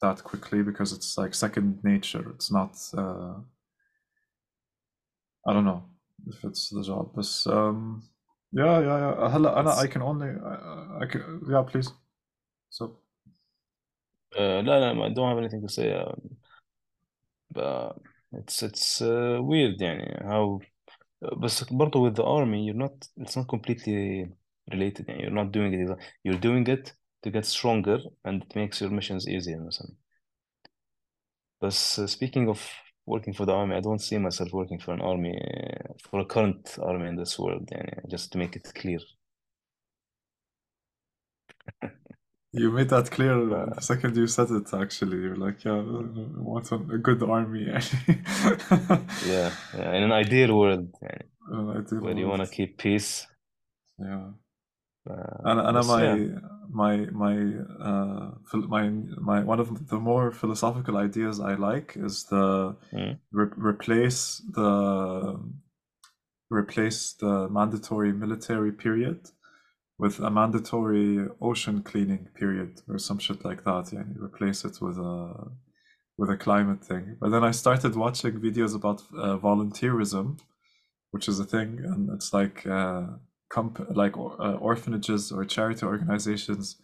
that 0.00 0.22
quickly 0.22 0.62
because 0.62 0.92
it's 0.92 1.18
like 1.18 1.34
second 1.34 1.82
nature. 1.82 2.30
It's 2.30 2.52
not, 2.52 2.78
uh, 2.96 3.34
I 5.46 5.52
don't 5.52 5.64
know 5.64 5.82
if 6.26 6.44
it's 6.44 6.68
the 6.70 6.82
job, 6.82 7.12
but 7.14 7.28
um, 7.52 8.02
yeah, 8.52 8.80
yeah, 8.80 8.98
yeah. 8.98 9.28
هلا 9.28 9.60
أنا 9.60 9.74
I 9.74 9.86
It's 9.86 9.92
can 9.92 10.02
only, 10.02 10.28
I, 10.28 11.02
I 11.02 11.06
can, 11.06 11.42
yeah, 11.50 11.62
please. 11.62 11.90
So, 12.70 12.98
uh, 14.36 14.62
لا 14.62 14.62
لا 14.62 15.06
I 15.06 15.08
don't 15.14 15.28
have 15.28 15.38
anything 15.38 15.62
to 15.62 15.68
say. 15.68 15.92
Uh, 15.92 16.12
but 16.22 16.41
it's 18.32 18.62
it's 18.62 19.02
uh, 19.02 19.38
weird 19.42 19.80
يعني 19.82 20.20
how 20.24 20.60
بس 21.38 21.64
برضه 21.64 22.10
with 22.10 22.14
the 22.16 22.24
army 22.24 22.66
you're 22.68 22.88
not 22.88 23.08
it's 23.20 23.36
not 23.36 23.46
completely 23.48 24.28
related 24.72 25.08
يعني 25.08 25.22
you're 25.22 25.44
not 25.44 25.52
doing 25.52 25.72
it 25.74 25.88
exa- 25.88 25.98
you're 26.24 26.40
doing 26.40 26.68
it 26.68 26.92
to 27.22 27.30
get 27.30 27.44
stronger 27.44 27.98
and 28.24 28.42
it 28.42 28.56
makes 28.56 28.80
your 28.80 28.90
missions 28.90 29.28
easier 29.28 29.60
مثلا 29.66 29.94
بس 31.62 32.00
uh, 32.00 32.06
speaking 32.06 32.48
of 32.48 32.60
working 33.06 33.34
for 33.34 33.46
the 33.46 33.52
army 33.52 33.74
I 33.76 33.80
don't 33.80 34.02
see 34.08 34.18
myself 34.18 34.52
working 34.52 34.80
for 34.84 34.92
an 34.94 35.00
army 35.00 35.34
uh, 35.38 35.92
for 36.08 36.20
a 36.20 36.24
current 36.34 36.78
army 36.82 37.08
in 37.08 37.16
this 37.16 37.38
world 37.38 37.68
يعني 37.72 38.02
just 38.08 38.32
to 38.32 38.38
make 38.38 38.56
it 38.56 38.74
clear 38.74 39.00
you 42.52 42.70
made 42.78 42.88
that 42.94 43.10
clear 43.10 43.34
ف- 43.50 43.74
the 43.76 43.80
second 43.90 44.16
you 44.16 44.26
said 44.26 44.50
it, 44.50 44.68
actually. 44.84 45.18
You're 45.24 45.36
like, 45.46 45.58
yeah, 45.64 45.78
I 45.78 46.42
want 46.52 46.66
a 46.72 46.76
a 46.96 46.98
good 47.08 47.22
army. 47.22 47.64
yeah, 49.32 49.50
yeah 49.78 49.96
in 49.96 50.02
an 50.08 50.12
ideal 50.24 50.50
world 50.60 50.88
يعني 51.02 51.24
An 51.50 51.70
ideal 51.80 52.00
where 52.04 52.16
you 52.18 52.26
want 52.28 52.40
world. 52.40 52.50
to 52.50 52.56
keep 52.56 52.70
peace 52.78 53.26
Yeah. 53.98 54.30
uh, 55.10 55.42
أنا 55.46 55.68
أنا 55.70 55.78
بس 55.78 55.86
my 55.86 56.02
yeah 56.02 56.40
my 56.82 56.96
my 57.24 57.36
uh 57.88 58.28
phil- 58.50 58.68
my 58.76 58.84
my 59.30 59.38
one 59.52 59.60
of 59.64 59.68
the 59.92 59.98
more 60.10 60.30
philosophical 60.40 60.96
ideas 61.08 61.40
I 61.40 61.54
like 61.68 61.88
is 61.96 62.24
the 62.32 62.46
mm. 62.92 63.12
re- 63.38 63.58
replace 63.72 64.20
the 64.58 64.70
replace 66.50 67.00
the 67.22 67.48
mandatory 67.58 68.12
military 68.12 68.72
period 68.84 69.20
with 69.97 70.19
a 70.19 70.29
mandatory 70.29 71.27
ocean 71.41 71.81
cleaning 71.83 72.27
period 72.35 72.81
or 72.87 72.97
some 72.97 73.19
shit 73.19 73.45
like 73.45 73.63
that. 73.63 73.91
Yeah, 73.93 74.03
you 74.13 74.23
replace 74.23 74.65
it 74.65 74.81
with 74.81 74.97
a 74.97 75.51
with 76.17 76.29
a 76.29 76.37
climate 76.37 76.83
thing. 76.83 77.17
But 77.19 77.29
then 77.29 77.43
I 77.43 77.51
started 77.51 77.95
watching 77.95 78.39
videos 78.39 78.75
about 78.75 79.01
uh, 79.17 79.37
volunteerism, 79.37 80.39
which 81.11 81.27
is 81.27 81.39
a 81.39 81.45
thing, 81.45 81.79
and 81.83 82.09
it's 82.11 82.33
like 82.33 82.65
uh, 82.67 83.03
comp- 83.49 83.95
like 83.95 84.17
or- 84.17 84.39
uh, 84.41 84.53
orphanages 84.53 85.31
or 85.31 85.45
charity 85.45 85.85
organizations 85.85 86.77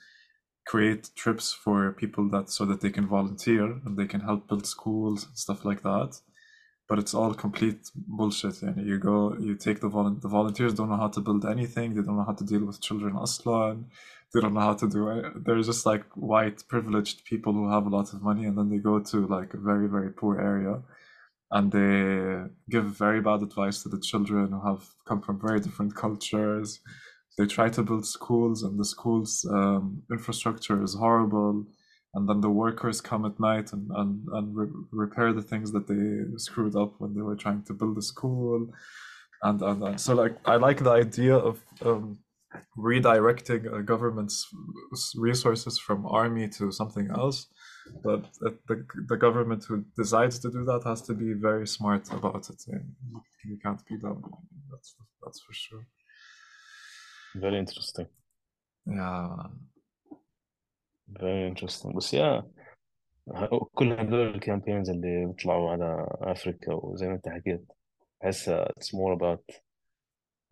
create 0.67 1.09
trips 1.15 1.51
for 1.51 1.91
people 1.93 2.29
that 2.29 2.49
so 2.49 2.63
that 2.65 2.81
they 2.81 2.91
can 2.91 3.07
volunteer 3.07 3.79
and 3.85 3.97
they 3.97 4.05
can 4.05 4.21
help 4.21 4.47
build 4.47 4.67
schools 4.67 5.25
and 5.25 5.37
stuff 5.37 5.65
like 5.65 5.81
that. 5.81 6.19
But 6.89 6.99
it's 6.99 7.13
all 7.13 7.33
complete 7.35 7.91
bullshit. 7.95 8.61
And 8.63 8.85
you 8.87 8.97
go, 8.99 9.35
you 9.39 9.55
take 9.55 9.79
the 9.79 9.89
volun- 9.89 10.21
the 10.21 10.27
volunteers 10.27 10.73
don't 10.73 10.89
know 10.89 10.97
how 10.97 11.09
to 11.09 11.21
build 11.21 11.45
anything. 11.45 11.93
They 11.93 12.01
don't 12.01 12.17
know 12.17 12.25
how 12.25 12.33
to 12.33 12.43
deal 12.43 12.65
with 12.65 12.81
children 12.81 13.15
aslan. 13.15 13.85
They 14.33 14.41
don't 14.41 14.55
know 14.55 14.61
how 14.61 14.75
to 14.75 14.89
do 14.89 15.09
it. 15.09 15.45
They're 15.45 15.61
just 15.61 15.85
like 15.85 16.03
white 16.15 16.63
privileged 16.67 17.25
people 17.25 17.53
who 17.53 17.71
have 17.71 17.85
a 17.85 17.89
lot 17.89 18.13
of 18.13 18.21
money, 18.23 18.45
and 18.45 18.57
then 18.57 18.69
they 18.69 18.77
go 18.77 18.99
to 18.99 19.27
like 19.27 19.53
a 19.53 19.57
very 19.59 19.87
very 19.87 20.11
poor 20.11 20.39
area 20.39 20.81
and 21.51 21.71
they 21.71 22.49
give 22.69 22.85
very 22.85 23.21
bad 23.21 23.41
advice 23.41 23.81
to 23.83 23.89
the 23.89 23.99
children 23.99 24.51
who 24.51 24.61
have 24.67 24.83
come 25.07 25.21
from 25.21 25.39
very 25.39 25.59
different 25.59 25.95
cultures. 25.95 26.79
They 27.37 27.45
try 27.45 27.69
to 27.69 27.83
build 27.83 28.05
schools, 28.05 28.63
and 28.63 28.79
the 28.79 28.85
schools' 28.85 29.45
um, 29.49 30.03
infrastructure 30.11 30.83
is 30.83 30.93
horrible. 30.93 31.65
And 32.15 32.27
then 32.27 32.41
the 32.41 32.49
workers 32.49 33.01
come 33.01 33.25
at 33.25 33.39
night 33.39 33.71
and, 33.71 33.89
and, 33.95 34.27
and 34.33 34.55
re- 34.55 34.67
repair 34.91 35.31
the 35.31 35.43
things 35.43 35.71
that 35.73 35.87
they 35.87 36.37
screwed 36.37 36.75
up 36.75 36.95
when 36.97 37.13
they 37.13 37.21
were 37.21 37.35
trying 37.35 37.63
to 37.63 37.73
build 37.73 37.97
a 37.97 38.01
school. 38.01 38.67
And, 39.43 39.61
and, 39.61 39.83
and 39.83 40.01
so, 40.01 40.15
like, 40.15 40.35
I 40.45 40.55
like 40.55 40.83
the 40.83 40.91
idea 40.91 41.35
of 41.35 41.61
um, 41.85 42.17
redirecting 42.77 43.71
a 43.71 43.83
government's 43.83 44.47
resources 45.15 45.77
from 45.77 46.05
army 46.07 46.47
to 46.49 46.71
something 46.71 47.09
else. 47.11 47.47
But 48.03 48.25
the, 48.41 48.85
the, 49.07 49.17
government 49.17 49.65
who 49.67 49.83
decides 49.97 50.39
to 50.39 50.51
do 50.51 50.63
that 50.65 50.81
has 50.85 51.01
to 51.03 51.13
be 51.13 51.33
very 51.33 51.67
smart 51.67 52.11
about 52.11 52.49
it. 52.49 52.61
And 52.67 52.93
you 53.45 53.57
can't 53.63 53.83
be 53.87 53.97
dumb. 53.97 54.23
That's 54.71 54.95
that's 55.23 55.41
for 55.41 55.53
sure. 55.53 55.87
Very 57.35 57.57
interesting. 57.57 58.07
Yeah 58.85 59.27
very 61.08 61.48
interesting 61.50 61.96
بس 61.96 62.14
يا 62.14 62.42
كل 63.74 63.92
هدول 63.92 64.34
الكامبينز 64.34 64.90
اللي 64.90 65.26
بيطلعوا 65.26 65.70
على 65.70 66.06
افريكا 66.20 66.72
وزي 66.72 67.08
ما 67.08 67.14
انت 67.14 67.28
حكيت 67.28 67.64
بحسها 68.22 68.68
it's 68.80 68.92
more 68.94 69.12
about 69.18 69.56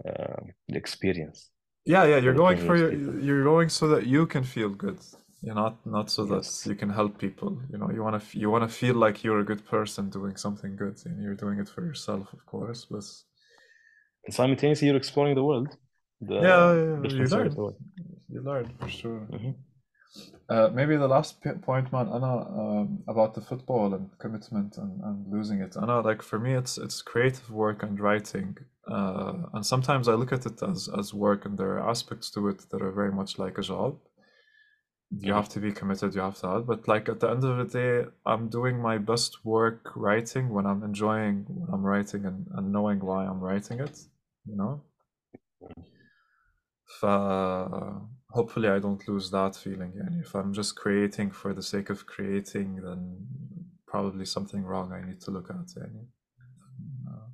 uh, 0.09 0.43
the 0.73 0.77
experience 0.77 1.51
yeah 1.87 2.05
yeah 2.11 2.19
for 2.19 2.25
you're 2.25 2.35
the 2.35 2.43
going 2.45 2.59
for 2.59 2.77
privileged 2.77 2.83
your 2.83 2.91
people 2.91 3.25
you're 3.27 3.45
going 3.53 3.69
so 3.69 3.85
that 3.95 4.05
you 4.15 4.23
can 4.33 4.45
feel 4.55 4.71
good 4.87 5.01
you're 5.45 5.61
not 5.65 5.75
not 5.97 6.07
so 6.17 6.23
that 6.33 6.45
yes 6.45 6.67
you 6.71 6.77
can 6.83 6.91
help 7.01 7.13
people 7.27 7.51
you 7.73 7.79
know 7.81 7.89
you 7.97 8.03
want 8.07 8.15
to 8.19 8.23
you 8.43 8.49
want 8.55 8.65
to 8.69 8.73
feel 8.83 8.97
like 9.05 9.17
you're 9.25 9.41
a 9.47 9.49
good 9.53 9.63
person 9.75 10.03
doing 10.19 10.37
something 10.47 10.73
good 10.85 10.97
and 11.07 11.15
you're 11.23 11.41
doing 11.45 11.59
it 11.63 11.69
for 11.75 11.83
yourself 11.89 12.25
of 12.37 12.43
course 12.53 12.81
but 12.93 13.07
and 14.25 14.33
simultaneously 14.41 14.85
you're 14.89 15.03
exploring 15.05 15.35
the 15.41 15.47
world 15.51 15.71
the 16.29 16.35
yeah, 16.35 16.43
yeah, 16.49 16.73
yeah, 16.91 16.97
you 16.97 17.03
different 17.05 17.29
sides 17.31 17.33
of 17.33 17.39
learn 17.39 17.51
the 17.57 17.63
world 17.65 17.79
you 18.35 18.41
learn 18.51 18.67
for 18.81 18.91
sure 19.01 19.21
Mhm. 19.37 19.55
Uh, 20.50 20.70
maybe 20.74 20.96
the 20.96 21.08
last 21.08 21.42
p- 21.42 21.52
point, 21.62 21.92
man, 21.92 22.08
Anna, 22.08 22.36
um, 22.62 23.04
about 23.08 23.34
the 23.36 23.42
football 23.42 23.94
and 23.94 24.10
commitment 24.20 24.78
and, 24.78 25.02
and 25.04 25.28
losing 25.32 25.60
it. 25.62 25.76
Anna, 25.76 26.02
like 26.02 26.22
for 26.22 26.40
me, 26.40 26.54
it's 26.54 26.78
it's 26.78 27.02
creative 27.02 27.50
work 27.52 27.84
and 27.84 28.00
writing, 28.00 28.58
uh, 28.90 29.34
and 29.54 29.66
sometimes 29.66 30.08
I 30.08 30.14
look 30.14 30.32
at 30.32 30.46
it 30.46 30.64
as 30.64 30.90
as 30.98 31.14
work, 31.14 31.46
and 31.46 31.58
there 31.58 31.74
are 31.78 31.90
aspects 31.90 32.32
to 32.32 32.48
it 32.48 32.60
that 32.72 32.82
are 32.82 32.92
very 32.92 33.12
much 33.12 33.38
like 33.40 33.58
a 33.58 33.62
job. 33.62 34.00
you 35.20 35.34
have 35.34 35.50
to 35.50 35.60
be 35.60 35.72
committed, 35.72 36.16
you 36.16 36.22
have 36.22 36.38
to 36.40 36.48
have, 36.48 36.68
but 36.68 36.88
like 36.88 37.08
at 37.10 37.20
the 37.20 37.30
end 37.30 37.44
of 37.44 37.58
the 37.58 37.80
day, 37.80 38.10
I'm 38.26 38.50
doing 38.50 38.82
my 38.82 38.98
best 38.98 39.46
work 39.46 39.92
writing 39.96 40.50
when 40.50 40.66
I'm 40.66 40.84
enjoying 40.84 41.46
what 41.48 41.70
I'm 41.74 41.84
writing 41.86 42.26
and, 42.26 42.48
and 42.56 42.72
knowing 42.72 43.00
why 43.00 43.26
I'm 43.26 43.40
writing 43.40 43.80
it, 43.80 43.98
you 44.46 44.56
know? 44.58 44.82
ف 47.00 47.06
hopefully 48.38 48.70
I 48.70 48.80
don't 48.86 49.04
lose 49.08 49.28
that 49.32 49.56
feeling. 49.56 49.94
And 50.04 50.24
if 50.24 50.36
I'm 50.36 50.54
just 50.54 50.76
creating 50.76 51.32
for 51.32 51.54
the 51.54 51.66
sake 51.74 51.90
of 51.90 52.06
creating, 52.06 52.70
then 52.86 53.02
probably 53.94 54.26
something 54.26 54.64
wrong 54.70 54.88
I 54.92 55.02
need 55.10 55.20
to 55.22 55.32
look 55.32 55.50
at. 55.50 55.70
And, 55.84 56.08
uh, 57.10 57.28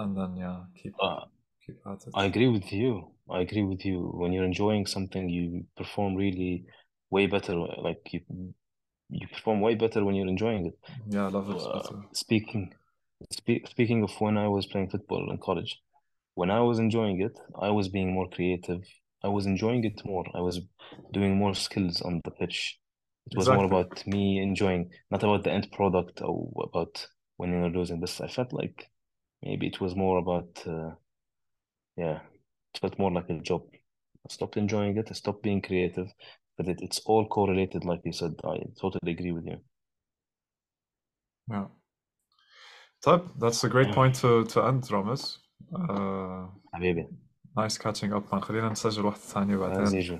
and 0.00 0.10
then 0.18 0.36
yeah, 0.36 0.58
keep 0.80 0.94
uh, 1.00 1.24
keep 1.64 1.78
at 1.86 2.00
it. 2.06 2.12
I 2.14 2.24
agree 2.26 2.50
with 2.56 2.68
you. 2.80 2.90
I 3.36 3.40
agree 3.46 3.66
with 3.72 3.82
you. 3.88 3.98
When 4.20 4.32
you're 4.32 4.50
enjoying 4.52 4.84
something, 4.86 5.24
you 5.36 5.64
perform 5.80 6.14
really 6.14 6.66
way 7.10 7.26
better. 7.26 7.54
Like 7.88 8.02
you, 8.12 8.20
you 9.20 9.26
perform 9.34 9.58
way 9.62 9.74
better 9.74 10.04
when 10.04 10.14
you're 10.14 10.34
enjoying 10.36 10.66
it. 10.70 10.78
Yeah, 11.08 11.26
I 11.26 11.30
love 11.30 11.48
it. 11.50 11.62
Uh, 11.62 12.02
speaking, 12.12 12.74
spe- 13.32 13.66
speaking 13.74 14.02
of 14.02 14.10
when 14.20 14.36
I 14.36 14.48
was 14.48 14.66
playing 14.66 14.90
football 14.90 15.30
in 15.30 15.38
college, 15.38 15.72
when 16.34 16.50
I 16.50 16.60
was 16.60 16.78
enjoying 16.78 17.18
it, 17.22 17.36
I 17.68 17.70
was 17.70 17.88
being 17.88 18.12
more 18.12 18.28
creative 18.28 18.82
I 19.22 19.28
was 19.28 19.46
enjoying 19.46 19.84
it 19.84 20.00
more. 20.04 20.24
I 20.34 20.40
was 20.40 20.60
doing 21.12 21.36
more 21.36 21.54
skills 21.54 22.02
on 22.02 22.20
the 22.24 22.30
pitch. 22.30 22.78
It 23.26 23.36
was 23.36 23.48
exactly. 23.48 23.68
more 23.68 23.80
about 23.80 24.06
me 24.06 24.40
enjoying, 24.40 24.90
not 25.10 25.22
about 25.22 25.44
the 25.44 25.50
end 25.50 25.72
product 25.72 26.22
or 26.22 26.50
about 26.62 27.06
winning 27.38 27.64
or 27.64 27.70
losing. 27.70 28.00
This 28.00 28.20
I 28.20 28.28
felt 28.28 28.52
like 28.52 28.88
maybe 29.42 29.66
it 29.66 29.80
was 29.80 29.96
more 29.96 30.18
about, 30.18 30.62
uh, 30.66 30.90
yeah, 31.96 32.20
it 32.74 32.80
felt 32.80 32.98
more 32.98 33.10
like 33.10 33.28
a 33.30 33.40
job. 33.40 33.62
I 33.74 34.32
stopped 34.32 34.56
enjoying 34.56 34.96
it. 34.96 35.08
I 35.10 35.14
stopped 35.14 35.42
being 35.42 35.62
creative, 35.62 36.08
but 36.56 36.68
it, 36.68 36.78
it's 36.82 37.00
all 37.06 37.26
correlated, 37.26 37.84
like 37.84 38.00
you 38.04 38.12
said. 38.12 38.34
I 38.44 38.58
totally 38.80 39.12
agree 39.12 39.32
with 39.32 39.46
you. 39.46 39.58
Yeah. 41.50 41.66
Top. 43.02 43.38
that's 43.38 43.62
a 43.62 43.68
great 43.68 43.92
point 43.92 44.16
to, 44.16 44.44
to 44.46 44.64
end 44.64 44.82
Ramez 44.84 45.38
uh, 45.74 45.92
ah, 45.92 46.48
Maybe. 46.78 47.06
نايس 47.56 47.78
كاتشنج 47.78 48.12
اب 48.12 48.40
خلينا 48.40 48.68
نسجل 48.68 49.04
واحدة 49.04 49.20
ثانية 49.20 49.56
بعدين. 49.56 49.82
ازي 49.82 50.00
جو 50.00 50.18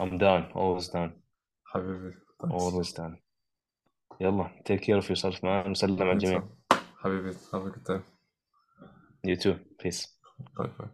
ام 0.00 0.18
دان 0.18 0.42
اولويز 0.42 0.90
دان 0.90 1.20
حبيبي 1.64 2.14
اولويز 2.44 2.92
دان 2.92 3.20
يلا 4.20 4.62
تيك 4.64 4.80
كير 4.80 4.96
اوف 4.96 5.10
يور 5.10 5.16
سيلف 5.16 5.44
مان 5.44 5.70
وسلم 5.70 6.02
على 6.02 6.12
الجميع. 6.12 6.48
حبيبي 6.72 7.28
هاف 7.28 7.54
ا 7.54 7.58
جود 7.58 7.82
تايم 7.82 8.02
يو 9.24 9.36
تو 9.36 9.54
بيس 9.82 10.20
باي 10.58 10.68
باي 10.78 10.88